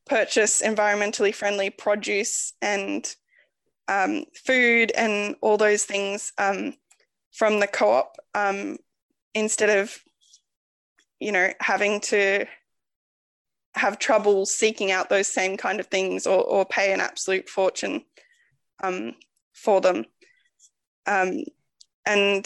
purchase 0.07 0.63
environmentally 0.63 1.35
friendly 1.35 1.71
produce 1.71 2.53
and 2.61 3.15
um, 3.89 4.25
food 4.35 4.93
and 4.97 5.37
all 5.41 5.57
those 5.57 5.85
things 5.85 6.33
um, 6.39 6.75
from 7.33 7.61
the 7.61 7.67
co-op 7.67 8.17
um, 8.35 8.79
instead 9.35 9.71
of, 9.71 9.97
you 11.21 11.33
know, 11.33 11.51
having 11.61 12.01
to 12.01 12.47
have 13.75 13.99
trouble 13.99 14.47
seeking 14.47 14.93
out 14.93 15.09
those 15.09 15.27
same 15.27 15.57
kind 15.57 15.81
of 15.81 15.87
things 15.87 16.27
or, 16.27 16.43
or 16.43 16.65
pay 16.65 16.93
an 16.93 17.01
absolute 17.01 17.49
fortune 17.49 18.05
um, 18.83 19.15
for 19.53 19.81
them. 19.81 20.05
Um, 21.07 21.43
and 22.07 22.45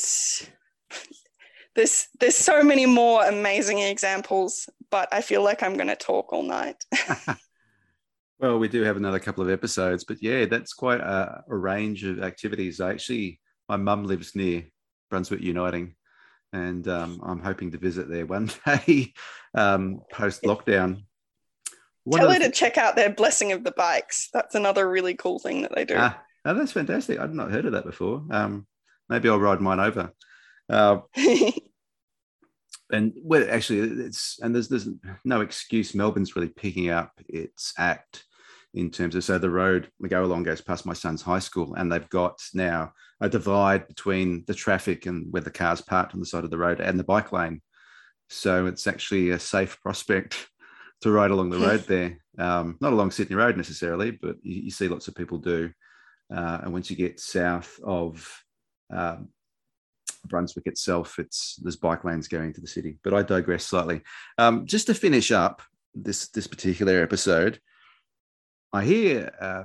there's 1.75 2.09
there's 2.19 2.35
so 2.35 2.63
many 2.63 2.87
more 2.87 3.25
amazing 3.25 3.79
examples, 3.79 4.69
but 4.91 5.09
I 5.13 5.21
feel 5.21 5.43
like 5.43 5.63
I'm 5.63 5.75
going 5.75 5.89
to 5.89 5.97
talk 5.97 6.33
all 6.33 6.43
night. 6.43 6.83
well, 8.39 8.59
we 8.59 8.69
do 8.69 8.83
have 8.83 8.97
another 8.97 9.19
couple 9.19 9.45
of 9.45 9.51
episodes, 9.51 10.05
but 10.05 10.23
yeah, 10.23 10.47
that's 10.47 10.73
quite 10.73 11.01
a, 11.01 11.45
a 11.49 11.57
range 11.57 12.05
of 12.05 12.23
activities. 12.23 12.81
I 12.81 12.91
actually, 12.91 13.41
my 13.69 13.77
mum 13.77 14.05
lives 14.05 14.35
near 14.35 14.65
Brunswick 15.11 15.41
Uniting, 15.41 15.95
and 16.53 16.87
um, 16.89 17.21
I'm 17.23 17.41
hoping 17.41 17.73
to 17.73 17.79
visit 17.79 18.09
there 18.09 18.27
one 18.27 18.51
day 18.67 19.13
um, 19.55 20.01
post 20.13 20.43
lockdown. 20.43 21.03
Tell 22.11 22.31
her 22.31 22.39
to 22.39 22.51
check 22.51 22.79
out 22.79 22.97
their 22.97 23.11
blessing 23.11 23.53
of 23.53 23.65
the 23.65 23.73
bikes. 23.73 24.31
That's 24.33 24.55
another 24.55 24.89
really 24.89 25.15
cool 25.15 25.39
thing 25.39 25.63
that 25.63 25.75
they 25.75 25.85
do. 25.85 25.95
Ah, 25.99 26.19
oh, 26.47 26.55
that's 26.55 26.73
fantastic. 26.73 27.19
I'd 27.19 27.35
not 27.35 27.51
heard 27.51 27.67
of 27.67 27.73
that 27.73 27.85
before. 27.85 28.25
Um, 28.31 28.67
maybe 29.09 29.29
I'll 29.29 29.39
ride 29.39 29.61
mine 29.61 29.81
over. 29.81 30.13
Uh, 30.71 31.01
and 32.93 33.13
well, 33.23 33.47
actually, 33.51 33.81
it's 34.05 34.39
and 34.41 34.55
there's 34.55 34.69
there's 34.69 34.89
no 35.25 35.43
excuse. 35.43 35.95
Melbourne's 35.95 36.35
really 36.35 36.49
picking 36.49 36.91
up 36.91 37.13
its 37.29 37.75
act 37.77 38.25
in 38.75 38.91
terms 38.91 39.15
of 39.15 39.25
so 39.25 39.39
the 39.39 39.51
road 39.51 39.91
we 39.99 40.09
go 40.09 40.25
along 40.25 40.43
goes 40.43 40.61
past 40.61 40.87
my 40.87 40.93
son's 40.93 41.23
high 41.23 41.39
school, 41.39 41.75
and 41.75 41.91
they've 41.93 42.09
got 42.09 42.41
now 42.55 42.93
a 43.21 43.29
divide 43.29 43.89
between 43.89 44.45
the 44.47 44.55
traffic 44.55 45.07
and 45.07 45.27
where 45.33 45.43
the 45.43 45.51
cars 45.51 45.81
parked 45.81 46.15
on 46.15 46.21
the 46.21 46.27
side 46.27 46.45
of 46.45 46.51
the 46.51 46.59
road 46.59 46.81
and 46.81 46.99
the 46.99 47.05
bike 47.05 47.33
lane. 47.33 47.61
So 48.29 48.67
it's 48.67 48.87
actually 48.87 49.31
a 49.31 49.39
safe 49.39 49.81
prospect 49.83 50.49
to 51.01 51.11
ride 51.11 51.31
along 51.31 51.51
the 51.51 51.59
road 51.59 51.85
there. 51.87 52.19
Um, 52.39 52.77
not 52.81 52.93
along 52.93 53.11
Sydney 53.11 53.37
Road 53.37 53.57
necessarily, 53.57 54.11
but 54.11 54.37
you, 54.43 54.63
you 54.63 54.71
see 54.71 54.89
lots 54.89 55.09
of 55.09 55.15
people 55.15 55.39
do. 55.39 55.71
Uh, 56.35 56.59
and 56.63 56.73
once 56.73 56.91
you 56.91 56.97
get 56.97 57.21
south 57.21 57.79
of 57.83 58.43
um, 58.93 59.29
Brunswick 60.27 60.67
itself, 60.67 61.19
it's 61.19 61.57
there's 61.57 61.77
bike 61.77 62.05
lanes 62.05 62.29
going 62.29 62.53
to 62.53 62.61
the 62.61 62.67
city. 62.67 62.99
But 63.03 63.15
I 63.15 63.23
digress 63.23 63.65
slightly. 63.65 64.03
Um, 64.37 64.67
just 64.67 64.87
to 64.87 64.95
finish 64.95 65.33
up 65.33 65.63
this 65.95 66.29
this 66.29 66.47
particular 66.47 67.03
episode, 67.03 67.61
I 68.73 68.85
hear 68.85 69.33
uh, 69.41 69.65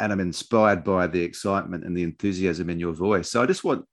and 0.00 0.12
I'm 0.12 0.20
inspired 0.20 0.82
by 0.82 1.06
the 1.06 1.22
excitement 1.22 1.84
and 1.84 1.96
the 1.96 2.02
enthusiasm 2.02 2.70
in 2.70 2.80
your 2.80 2.92
voice. 2.92 3.30
So 3.30 3.42
I 3.42 3.46
just 3.46 3.64
want 3.64 3.84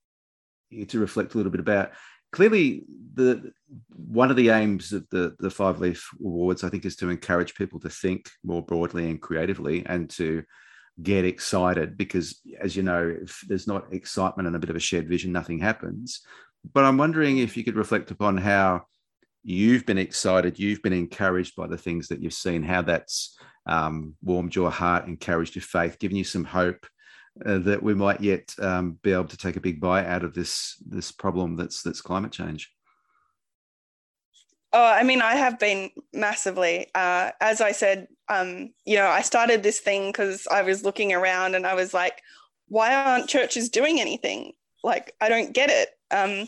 you 0.70 0.86
to 0.86 1.00
reflect 1.00 1.34
a 1.34 1.38
little 1.38 1.52
bit 1.52 1.60
about 1.60 1.92
clearly 2.32 2.84
the 3.14 3.52
one 3.96 4.30
of 4.30 4.36
the 4.36 4.50
aims 4.50 4.92
of 4.94 5.08
the 5.12 5.36
the 5.40 5.50
five 5.50 5.80
leaf 5.80 6.10
awards 6.20 6.64
i 6.64 6.70
think 6.70 6.86
is 6.86 6.96
to 6.96 7.10
encourage 7.10 7.56
people 7.56 7.80
to 7.80 7.90
think 7.90 8.30
more 8.44 8.62
broadly 8.62 9.10
and 9.10 9.22
creatively 9.22 9.86
and 9.86 10.10
to 10.10 10.44
get 11.02 11.26
excited 11.26 11.98
because 11.98 12.42
as 12.60 12.76
you 12.76 12.84
know 12.84 13.16
if 13.22 13.42
there's 13.48 13.68
not 13.68 13.94
excitement 13.94 14.48
and 14.48 14.56
a 14.56 14.60
bit 14.60 14.70
of 14.70 14.76
a 14.76 14.80
shared 14.80 15.08
vision 15.08 15.32
nothing 15.32 15.60
happens 15.60 16.22
but 16.74 16.84
i'm 16.84 16.98
wondering 16.98 17.38
if 17.38 17.56
you 17.56 17.64
could 17.64 17.76
reflect 17.76 18.12
upon 18.12 18.36
how 18.36 18.82
you've 19.44 19.86
been 19.86 19.98
excited 19.98 20.60
you've 20.60 20.82
been 20.82 20.94
encouraged 20.94 21.56
by 21.56 21.68
the 21.68 21.78
things 21.78 22.08
that 22.08 22.22
you've 22.22 22.34
seen 22.34 22.62
how 22.62 22.82
that's 22.82 23.38
um, 23.68 24.16
warmed 24.22 24.56
your 24.56 24.72
heart 24.72 25.08
encouraged 25.08 25.56
your 25.56 25.64
faith 25.64 26.00
given 26.00 26.18
you 26.18 26.24
some 26.24 26.44
hope 26.44 26.86
uh, 27.46 27.60
that 27.60 27.84
we 27.84 27.94
might 27.94 28.22
yet 28.22 28.54
um, 28.60 28.98
be 29.04 29.12
able 29.12 29.26
to 29.26 29.38
take 29.38 29.56
a 29.56 29.62
big 29.62 29.80
bite 29.80 30.06
out 30.06 30.24
of 30.24 30.34
this 30.34 30.82
this 30.88 31.12
problem 31.12 31.56
that's 31.56 31.84
that's 31.84 32.02
climate 32.02 32.32
change 32.32 32.72
Oh, 34.74 34.84
I 34.84 35.04
mean, 35.04 35.22
I 35.22 35.36
have 35.36 35.60
been 35.60 35.90
massively. 36.14 36.88
Uh, 36.94 37.32
as 37.40 37.62
I 37.62 37.72
said, 37.72 38.08
um, 38.28 38.74
you 38.86 38.98
know, 38.98 39.08
I 39.08 39.22
started 39.22 39.64
this 39.64 39.80
thing 39.80 40.10
because 40.10 40.46
I 40.52 40.62
was 40.62 40.84
looking 40.84 41.14
around 41.14 41.56
and 41.56 41.66
I 41.66 41.74
was 41.74 41.94
like, 41.94 42.22
why 42.68 42.94
aren't 42.94 43.30
churches 43.30 43.70
doing 43.70 44.02
anything? 44.02 44.52
Like, 44.84 45.14
I 45.22 45.30
don't 45.30 45.54
get 45.54 45.70
it. 45.70 45.90
Um, 46.12 46.48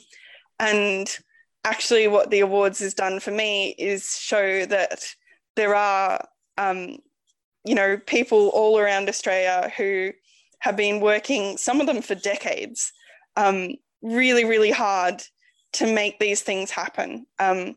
and 0.59 1.09
actually, 1.63 2.07
what 2.07 2.29
the 2.29 2.41
awards 2.41 2.79
has 2.79 2.93
done 2.93 3.21
for 3.21 3.31
me 3.31 3.69
is 3.77 4.17
show 4.19 4.65
that 4.65 5.05
there 5.55 5.73
are, 5.75 6.27
um, 6.57 6.97
you 7.69 7.75
know, 7.75 7.97
people 8.07 8.49
all 8.55 8.79
around 8.79 9.07
Australia 9.09 9.71
who 9.77 10.11
have 10.57 10.75
been 10.75 10.99
working, 11.01 11.55
some 11.55 11.79
of 11.79 11.85
them 11.85 12.01
for 12.01 12.15
decades, 12.15 12.91
um, 13.35 13.75
really, 14.01 14.43
really 14.43 14.71
hard 14.71 15.21
to 15.73 15.93
make 15.93 16.17
these 16.17 16.41
things 16.41 16.71
happen. 16.71 17.27
Um, 17.37 17.75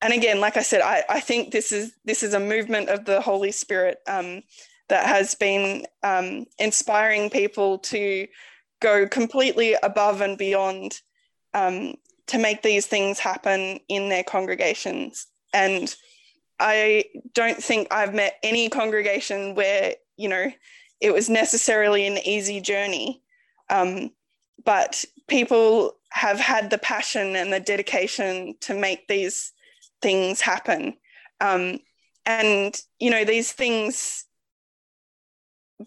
and 0.00 0.12
again, 0.12 0.40
like 0.40 0.56
I 0.56 0.62
said, 0.62 0.80
I, 0.80 1.04
I 1.08 1.20
think 1.20 1.52
this 1.52 1.70
is 1.70 1.92
this 2.04 2.24
is 2.24 2.34
a 2.34 2.40
movement 2.40 2.88
of 2.88 3.04
the 3.04 3.20
Holy 3.20 3.52
Spirit 3.52 3.98
um, 4.08 4.42
that 4.88 5.06
has 5.06 5.36
been 5.36 5.86
um, 6.02 6.46
inspiring 6.58 7.30
people 7.30 7.78
to 7.78 8.26
go 8.80 9.06
completely 9.06 9.76
above 9.84 10.20
and 10.20 10.36
beyond 10.36 11.00
um, 11.54 11.94
to 12.26 12.38
make 12.38 12.62
these 12.62 12.86
things 12.86 13.20
happen 13.20 13.78
in 13.88 14.08
their 14.08 14.24
congregations. 14.24 15.28
And 15.54 15.94
I 16.58 17.04
don't 17.34 17.62
think 17.62 17.88
I've 17.90 18.14
met 18.14 18.38
any 18.42 18.68
congregation 18.68 19.54
where 19.54 19.94
you 20.16 20.28
know 20.28 20.50
it 21.00 21.12
was 21.12 21.28
necessarily 21.28 22.06
an 22.06 22.18
easy 22.18 22.60
journey, 22.60 23.22
um, 23.70 24.10
but 24.64 25.04
people 25.28 25.96
have 26.10 26.38
had 26.38 26.70
the 26.70 26.78
passion 26.78 27.36
and 27.36 27.52
the 27.52 27.58
dedication 27.60 28.54
to 28.60 28.74
make 28.74 29.08
these 29.08 29.52
things 30.02 30.40
happen. 30.40 30.94
Um, 31.40 31.80
and, 32.26 32.80
you 33.00 33.10
know, 33.10 33.24
these 33.24 33.52
things 33.52 34.26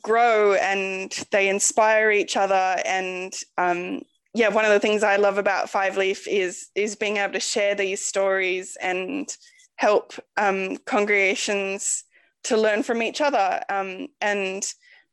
grow 0.02 0.54
and 0.54 1.12
they 1.32 1.48
inspire 1.48 2.12
each 2.12 2.36
other. 2.36 2.82
And 2.86 3.34
um, 3.58 4.02
yeah, 4.34 4.50
one 4.50 4.66
of 4.66 4.72
the 4.72 4.80
things 4.80 5.04
I 5.04 5.16
love 5.18 5.38
about 5.38 5.70
Five 5.70 5.96
Leaf 5.96 6.28
is, 6.28 6.70
is 6.76 6.96
being 6.96 7.18
able 7.18 7.34
to 7.34 7.40
share 7.40 7.76
these 7.76 8.04
stories 8.04 8.78
and 8.82 9.30
help 9.76 10.14
um, 10.38 10.78
congregations 10.86 12.04
to 12.44 12.58
learn 12.58 12.84
from 12.84 13.02
each 13.02 13.22
other 13.22 13.62
um, 13.70 14.08
and 14.22 14.64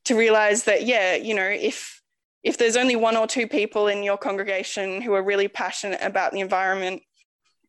to 0.05 0.17
realize 0.17 0.65
that, 0.65 0.85
yeah, 0.85 1.15
you 1.15 1.35
know, 1.35 1.49
if 1.49 2.01
if 2.43 2.59
there's 2.59 2.77
only 2.77 2.97
one 2.97 3.17
or 3.17 3.27
two 3.27 3.47
people 3.47 3.87
in 3.87 4.03
your 4.03 4.19
congregation 4.19 5.01
who 5.01 5.13
are 5.15 5.23
really 5.23 5.49
passionate 5.49 6.01
about 6.03 6.33
the 6.33 6.41
environment 6.41 7.03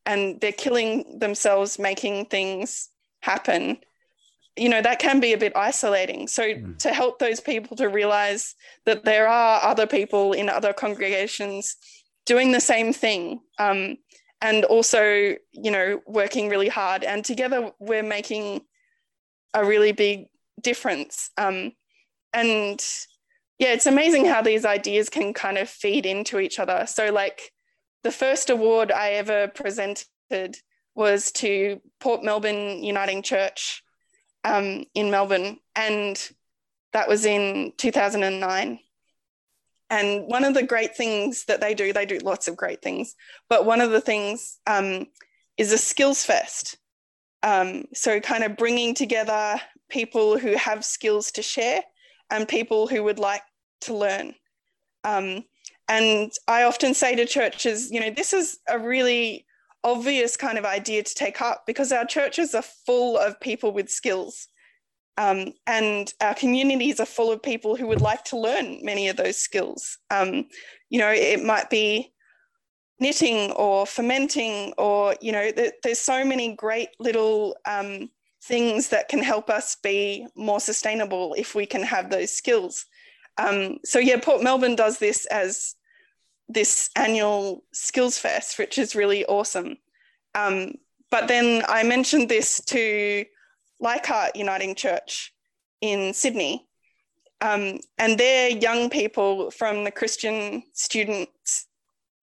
and 0.05 0.41
they're 0.41 0.51
killing 0.51 1.19
themselves 1.19 1.79
making 1.79 2.25
things 2.25 2.89
happen 3.21 3.77
you 4.55 4.69
know 4.69 4.81
that 4.81 4.99
can 4.99 5.19
be 5.19 5.33
a 5.33 5.37
bit 5.37 5.55
isolating 5.55 6.27
so 6.27 6.43
mm. 6.43 6.77
to 6.77 6.93
help 6.93 7.19
those 7.19 7.39
people 7.39 7.75
to 7.77 7.87
realize 7.87 8.55
that 8.85 9.03
there 9.03 9.27
are 9.27 9.63
other 9.63 9.87
people 9.87 10.33
in 10.33 10.49
other 10.49 10.73
congregations 10.73 11.75
doing 12.25 12.51
the 12.51 12.59
same 12.59 12.93
thing 12.93 13.39
um, 13.59 13.97
and 14.43 14.63
also 14.65 15.35
you 15.51 15.71
know 15.71 15.99
working 16.05 16.49
really 16.49 16.69
hard 16.69 17.03
and 17.03 17.25
together 17.25 17.71
we're 17.79 18.03
making 18.03 18.61
a 19.55 19.65
really 19.65 19.91
big 19.91 20.27
difference 20.61 21.31
um, 21.37 21.71
and 22.33 22.83
yeah, 23.59 23.73
it's 23.73 23.85
amazing 23.85 24.25
how 24.25 24.41
these 24.41 24.65
ideas 24.65 25.09
can 25.09 25.33
kind 25.33 25.57
of 25.57 25.69
feed 25.69 26.05
into 26.05 26.39
each 26.39 26.59
other. 26.59 26.85
So, 26.87 27.11
like, 27.11 27.53
the 28.03 28.11
first 28.11 28.49
award 28.49 28.91
I 28.91 29.11
ever 29.11 29.47
presented 29.47 30.05
was 30.95 31.31
to 31.33 31.79
Port 31.99 32.23
Melbourne 32.23 32.83
Uniting 32.83 33.21
Church 33.21 33.83
um, 34.43 34.83
in 34.93 35.11
Melbourne, 35.11 35.59
and 35.75 36.19
that 36.93 37.07
was 37.07 37.25
in 37.25 37.73
2009. 37.77 38.79
And 39.93 40.25
one 40.25 40.43
of 40.43 40.55
the 40.55 40.63
great 40.63 40.97
things 40.97 41.45
that 41.45 41.61
they 41.61 41.75
do, 41.75 41.93
they 41.93 42.07
do 42.07 42.17
lots 42.17 42.47
of 42.47 42.57
great 42.57 42.81
things, 42.81 43.15
but 43.47 43.63
one 43.63 43.79
of 43.79 43.91
the 43.91 44.01
things 44.01 44.57
um, 44.65 45.05
is 45.55 45.71
a 45.71 45.77
skills 45.77 46.25
fest. 46.25 46.77
Um, 47.43 47.85
so, 47.93 48.19
kind 48.19 48.43
of 48.43 48.57
bringing 48.57 48.95
together 48.95 49.61
people 49.89 50.39
who 50.39 50.55
have 50.55 50.83
skills 50.83 51.31
to 51.33 51.43
share 51.43 51.83
and 52.31 52.47
people 52.47 52.87
who 52.87 53.03
would 53.03 53.19
like 53.19 53.43
to 53.81 53.93
learn. 53.93 54.33
Um, 55.03 55.43
and 55.87 56.31
I 56.47 56.63
often 56.63 56.95
say 56.95 57.15
to 57.15 57.27
churches, 57.27 57.91
you 57.91 57.99
know, 57.99 58.09
this 58.09 58.33
is 58.33 58.57
a 58.67 58.79
really 58.79 59.45
obvious 59.83 60.35
kind 60.35 60.57
of 60.57 60.65
idea 60.65 61.03
to 61.03 61.13
take 61.13 61.39
up 61.39 61.65
because 61.67 61.91
our 61.91 62.05
churches 62.05 62.55
are 62.55 62.63
full 62.63 63.15
of 63.15 63.39
people 63.39 63.71
with 63.71 63.91
skills. 63.91 64.47
Um, 65.17 65.53
and 65.67 66.11
our 66.21 66.33
communities 66.33 66.99
are 66.99 67.05
full 67.05 67.31
of 67.31 67.43
people 67.43 67.75
who 67.75 67.87
would 67.87 68.01
like 68.01 68.23
to 68.25 68.37
learn 68.37 68.83
many 68.83 69.09
of 69.09 69.15
those 69.15 69.37
skills. 69.37 69.97
Um, 70.09 70.47
you 70.89 70.99
know, 70.99 71.11
it 71.11 71.43
might 71.43 71.69
be 71.69 72.13
knitting 72.99 73.51
or 73.51 73.85
fermenting, 73.85 74.73
or, 74.77 75.15
you 75.21 75.31
know, 75.31 75.51
th- 75.51 75.73
there's 75.83 75.99
so 75.99 76.25
many 76.25 76.55
great 76.55 76.89
little 76.99 77.55
um, 77.65 78.09
things 78.43 78.89
that 78.89 79.07
can 79.07 79.21
help 79.21 79.49
us 79.49 79.75
be 79.75 80.25
more 80.35 80.59
sustainable 80.59 81.35
if 81.37 81.53
we 81.53 81.65
can 81.65 81.83
have 81.83 82.09
those 82.09 82.31
skills. 82.31 82.85
Um, 83.37 83.77
so 83.83 83.99
yeah, 83.99 84.19
Port 84.19 84.43
Melbourne 84.43 84.75
does 84.75 84.99
this 84.99 85.25
as 85.27 85.75
this 86.49 86.89
annual 86.95 87.63
skills 87.71 88.17
fest, 88.17 88.59
which 88.59 88.77
is 88.77 88.95
really 88.95 89.25
awesome. 89.25 89.77
Um, 90.35 90.73
but 91.09 91.27
then 91.27 91.63
I 91.67 91.83
mentioned 91.83 92.29
this 92.29 92.61
to 92.65 93.25
Leichhardt 93.83 94.35
Uniting 94.35 94.73
Church 94.73 95.33
in 95.81 96.13
Sydney. 96.13 96.65
Um, 97.41 97.79
and 97.97 98.17
they're 98.17 98.49
young 98.49 98.89
people 98.89 99.51
from 99.51 99.83
the 99.83 99.91
Christian 99.91 100.63
Students 100.73 101.67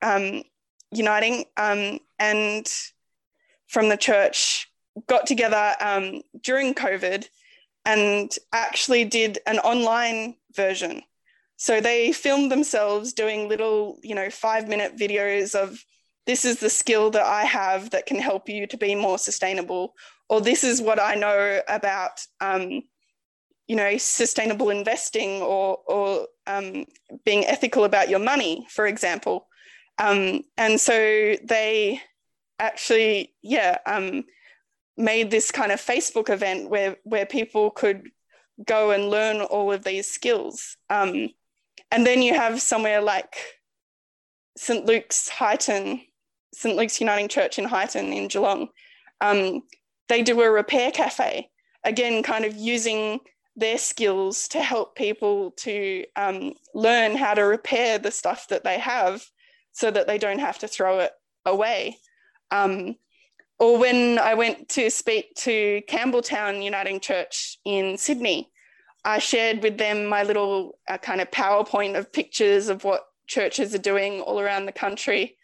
um, 0.01 0.42
Uniting 0.90 1.44
um, 1.59 2.01
and 2.18 2.66
from 3.68 3.90
the 3.90 3.99
church 3.99 4.68
got 5.07 5.27
together 5.27 5.75
um, 5.81 6.23
during 6.42 6.75
COVID 6.75 7.29
and 7.85 8.35
actually 8.53 9.05
did 9.05 9.38
an 9.46 9.59
online 9.59 10.37
version. 10.55 11.03
So 11.57 11.81
they 11.81 12.12
filmed 12.12 12.51
themselves 12.51 13.12
doing 13.12 13.49
little, 13.49 13.99
you 14.03 14.14
know, 14.14 14.31
five 14.31 14.66
minute 14.66 14.96
videos 14.96 15.55
of 15.55 15.85
this 16.27 16.44
is 16.44 16.61
the 16.61 16.70
skill 16.70 17.11
that 17.11 17.25
I 17.25 17.44
have 17.44 17.90
that 17.90 18.07
can 18.07 18.18
help 18.18 18.49
you 18.49 18.66
to 18.68 18.77
be 18.77 18.94
more 18.94 19.18
sustainable, 19.18 19.94
or 20.31 20.40
this 20.40 20.62
is 20.62 20.81
what 20.81 21.01
I 21.01 21.16
know 21.16 21.61
about, 21.66 22.25
um, 22.40 22.83
you 23.66 23.75
know, 23.75 23.99
sustainable 23.99 24.71
investing 24.71 25.43
or, 25.43 25.79
or 25.87 26.29
um, 26.47 26.87
being 27.25 27.45
ethical 27.45 27.83
about 27.83 28.09
your 28.09 28.21
money, 28.21 28.64
for 28.71 28.87
example. 28.87 29.49
Um, 29.99 30.43
and 30.57 30.81
so 30.81 30.93
they 31.43 32.01
actually, 32.61 33.35
yeah, 33.43 33.79
um, 33.87 34.25
made 34.97 35.33
this 35.33 35.51
kind 35.51 35.73
of 35.73 35.81
Facebook 35.81 36.31
event 36.31 36.71
where 36.71 36.97
where 37.03 37.27
people 37.27 37.71
could 37.71 38.09
go 38.64 38.93
and 38.93 39.11
learn 39.11 39.40
all 39.40 39.73
of 39.73 39.83
these 39.83 40.09
skills. 40.09 40.77
Um, 40.90 41.31
and 41.90 42.07
then 42.07 42.23
you 42.23 42.35
have 42.35 42.62
somewhere 42.62 43.01
like 43.01 43.35
St 44.57 44.87
Luke's 44.87 45.29
Highton, 45.29 46.03
St 46.55 46.77
Luke's 46.77 47.01
Uniting 47.01 47.29
Church 47.29 47.59
in 47.59 47.64
Highton 47.64 48.12
in 48.12 48.29
Geelong. 48.29 48.69
Um, 49.21 49.62
they 50.11 50.23
do 50.23 50.40
a 50.42 50.51
repair 50.51 50.90
cafe, 50.90 51.49
again, 51.85 52.23
kind 52.23 52.44
of 52.44 52.57
using 52.57 53.20
their 53.55 53.79
skills 53.79 54.49
to 54.49 54.61
help 54.61 54.96
people 54.96 55.53
to 55.53 56.05
um, 56.16 56.53
learn 56.75 57.16
how 57.16 57.33
to 57.33 57.42
repair 57.42 57.96
the 57.96 58.11
stuff 58.11 58.49
that 58.49 58.64
they 58.64 58.79
have 58.79 59.25
so 59.73 59.88
that 59.90 60.09
they 60.09 60.18
don't 60.18 60.40
have 60.40 60.59
to 60.59 60.68
throw 60.68 60.99
it 60.99 61.12
away. 61.46 61.96
Um, 62.51 62.96
or 63.61 63.79
when 63.79 64.18
I 64.18 64.35
went 64.35 64.68
to 64.70 64.90
speak 64.90 65.35
to 65.37 65.81
Campbelltown 65.88 66.64
Uniting 66.64 66.99
Church 66.99 67.59
in 67.64 67.96
Sydney, 67.96 68.51
I 69.05 69.20
shared 69.20 69.62
with 69.62 69.79
them 69.79 70.07
my 70.07 70.25
little 70.25 70.79
uh, 70.88 70.99
kind 70.99 71.20
of 71.20 71.31
PowerPoint 71.31 71.96
of 71.96 72.12
pictures 72.12 72.68
of 72.68 72.83
what 72.83 73.05
churches 73.29 73.75
are 73.75 73.79
doing 73.79 74.23
all 74.23 74.40
around 74.40 74.66
the 74.66 74.73
country. 74.73 75.37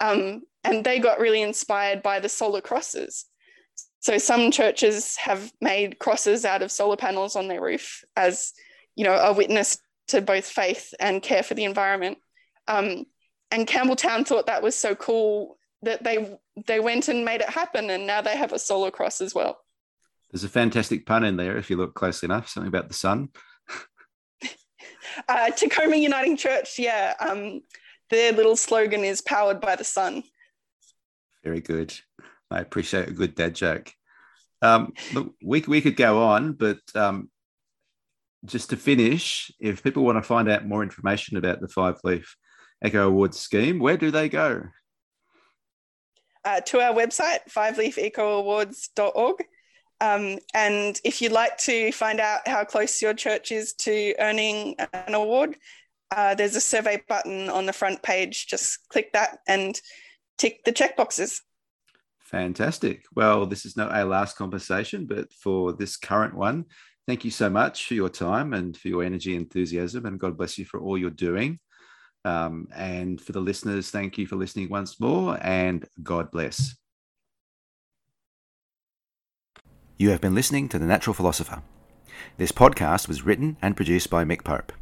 Um, 0.00 0.44
and 0.62 0.82
they 0.82 0.98
got 0.98 1.20
really 1.20 1.42
inspired 1.42 2.02
by 2.02 2.20
the 2.20 2.28
solar 2.30 2.62
crosses. 2.62 3.26
So 4.04 4.18
some 4.18 4.50
churches 4.50 5.16
have 5.16 5.50
made 5.62 5.98
crosses 5.98 6.44
out 6.44 6.60
of 6.60 6.70
solar 6.70 6.94
panels 6.98 7.36
on 7.36 7.48
their 7.48 7.62
roof 7.62 8.04
as, 8.14 8.52
you 8.96 9.02
know, 9.02 9.14
a 9.14 9.32
witness 9.32 9.78
to 10.08 10.20
both 10.20 10.44
faith 10.44 10.92
and 11.00 11.22
care 11.22 11.42
for 11.42 11.54
the 11.54 11.64
environment. 11.64 12.18
Um, 12.68 13.06
and 13.50 13.66
Campbelltown 13.66 14.26
thought 14.26 14.44
that 14.44 14.62
was 14.62 14.74
so 14.74 14.94
cool 14.94 15.56
that 15.84 16.04
they 16.04 16.38
they 16.66 16.80
went 16.80 17.08
and 17.08 17.24
made 17.24 17.40
it 17.40 17.48
happen, 17.48 17.88
and 17.88 18.06
now 18.06 18.20
they 18.20 18.36
have 18.36 18.52
a 18.52 18.58
solar 18.58 18.90
cross 18.90 19.22
as 19.22 19.34
well. 19.34 19.56
There's 20.30 20.44
a 20.44 20.50
fantastic 20.50 21.06
pun 21.06 21.24
in 21.24 21.38
there 21.38 21.56
if 21.56 21.70
you 21.70 21.78
look 21.78 21.94
closely 21.94 22.26
enough. 22.26 22.50
Something 22.50 22.68
about 22.68 22.88
the 22.88 22.94
sun. 22.94 23.30
uh, 25.30 25.50
Tecoma 25.56 25.98
Uniting 25.98 26.36
Church, 26.36 26.78
yeah. 26.78 27.14
Um, 27.20 27.62
their 28.10 28.32
little 28.32 28.56
slogan 28.56 29.02
is 29.02 29.22
"Powered 29.22 29.62
by 29.62 29.76
the 29.76 29.84
Sun." 29.84 30.24
Very 31.42 31.62
good. 31.62 31.98
I 32.54 32.60
appreciate 32.60 33.08
a 33.08 33.12
good 33.12 33.34
dad 33.34 33.54
joke. 33.54 33.92
Um, 34.62 34.92
look, 35.12 35.34
we 35.42 35.60
we 35.66 35.80
could 35.80 35.96
go 35.96 36.22
on, 36.22 36.52
but 36.52 36.78
um, 36.94 37.30
just 38.44 38.70
to 38.70 38.76
finish, 38.76 39.50
if 39.60 39.82
people 39.82 40.04
want 40.04 40.18
to 40.18 40.22
find 40.22 40.48
out 40.48 40.66
more 40.66 40.82
information 40.82 41.36
about 41.36 41.60
the 41.60 41.68
Five 41.68 41.96
Leaf 42.04 42.36
Eco 42.84 43.08
Awards 43.08 43.38
scheme, 43.38 43.78
where 43.78 43.96
do 43.96 44.10
they 44.10 44.28
go? 44.28 44.64
uh, 46.44 46.60
to 46.60 46.80
our 46.80 46.94
website, 46.94 47.38
fiveleafecoawards.org. 47.48 49.44
Um, 50.00 50.38
and 50.52 51.00
if 51.04 51.22
you'd 51.22 51.32
like 51.32 51.56
to 51.58 51.92
find 51.92 52.20
out 52.20 52.46
how 52.46 52.64
close 52.64 53.00
your 53.00 53.14
church 53.14 53.52
is 53.52 53.72
to 53.74 54.14
earning 54.18 54.76
an 54.92 55.14
award, 55.14 55.56
uh, 56.14 56.34
there's 56.34 56.56
a 56.56 56.60
survey 56.60 57.02
button 57.08 57.48
on 57.48 57.66
the 57.66 57.72
front 57.72 58.02
page. 58.02 58.46
Just 58.46 58.86
click 58.88 59.12
that 59.14 59.38
and 59.48 59.80
tick 60.36 60.64
the 60.64 60.72
check 60.72 60.96
boxes. 60.96 61.42
Fantastic. 62.24 63.04
Well, 63.14 63.46
this 63.46 63.66
is 63.66 63.76
not 63.76 63.92
our 63.92 64.04
last 64.04 64.36
conversation, 64.36 65.06
but 65.06 65.32
for 65.32 65.72
this 65.72 65.96
current 65.96 66.34
one, 66.34 66.64
thank 67.06 67.24
you 67.24 67.30
so 67.30 67.50
much 67.50 67.86
for 67.86 67.94
your 67.94 68.08
time 68.08 68.54
and 68.54 68.76
for 68.76 68.88
your 68.88 69.04
energy 69.04 69.36
enthusiasm. 69.36 70.06
And 70.06 70.18
God 70.18 70.36
bless 70.36 70.58
you 70.58 70.64
for 70.64 70.80
all 70.80 70.96
you're 70.96 71.10
doing. 71.10 71.58
Um, 72.24 72.68
and 72.74 73.20
for 73.20 73.32
the 73.32 73.40
listeners, 73.40 73.90
thank 73.90 74.16
you 74.16 74.26
for 74.26 74.36
listening 74.36 74.70
once 74.70 74.98
more 74.98 75.38
and 75.42 75.86
God 76.02 76.30
bless. 76.30 76.74
You 79.98 80.10
have 80.10 80.22
been 80.22 80.34
listening 80.34 80.68
to 80.70 80.78
The 80.78 80.86
Natural 80.86 81.14
Philosopher. 81.14 81.62
This 82.38 82.52
podcast 82.52 83.06
was 83.06 83.24
written 83.24 83.58
and 83.60 83.76
produced 83.76 84.08
by 84.08 84.24
Mick 84.24 84.42
Pope. 84.42 84.72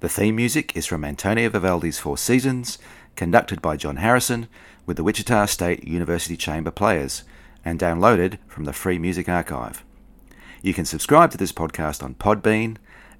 The 0.00 0.08
theme 0.08 0.36
music 0.36 0.76
is 0.76 0.86
from 0.86 1.04
Antonio 1.04 1.48
Vivaldi's 1.48 1.98
Four 1.98 2.18
Seasons, 2.18 2.78
conducted 3.16 3.62
by 3.62 3.76
John 3.76 3.96
Harrison 3.96 4.48
with 4.86 4.96
the 4.96 5.04
Wichita 5.04 5.46
State 5.46 5.86
University 5.86 6.36
Chamber 6.36 6.70
Players, 6.70 7.24
and 7.64 7.78
downloaded 7.78 8.38
from 8.48 8.64
the 8.64 8.72
Free 8.72 8.98
Music 8.98 9.28
Archive. 9.28 9.84
You 10.62 10.74
can 10.74 10.84
subscribe 10.84 11.30
to 11.32 11.38
this 11.38 11.52
podcast 11.52 12.02
on 12.02 12.14
Podbean, 12.14 12.76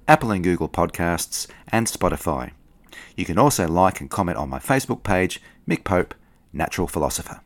Apple 0.07 0.31
and 0.31 0.43
Google 0.43 0.69
Podcasts, 0.69 1.47
and 1.69 1.87
Spotify. 1.87 2.51
You 3.15 3.25
can 3.25 3.37
also 3.37 3.67
like 3.67 4.01
and 4.01 4.09
comment 4.09 4.37
on 4.37 4.49
my 4.49 4.59
Facebook 4.59 5.03
page, 5.03 5.41
Mick 5.67 5.83
Pope, 5.83 6.13
Natural 6.51 6.87
Philosopher. 6.87 7.41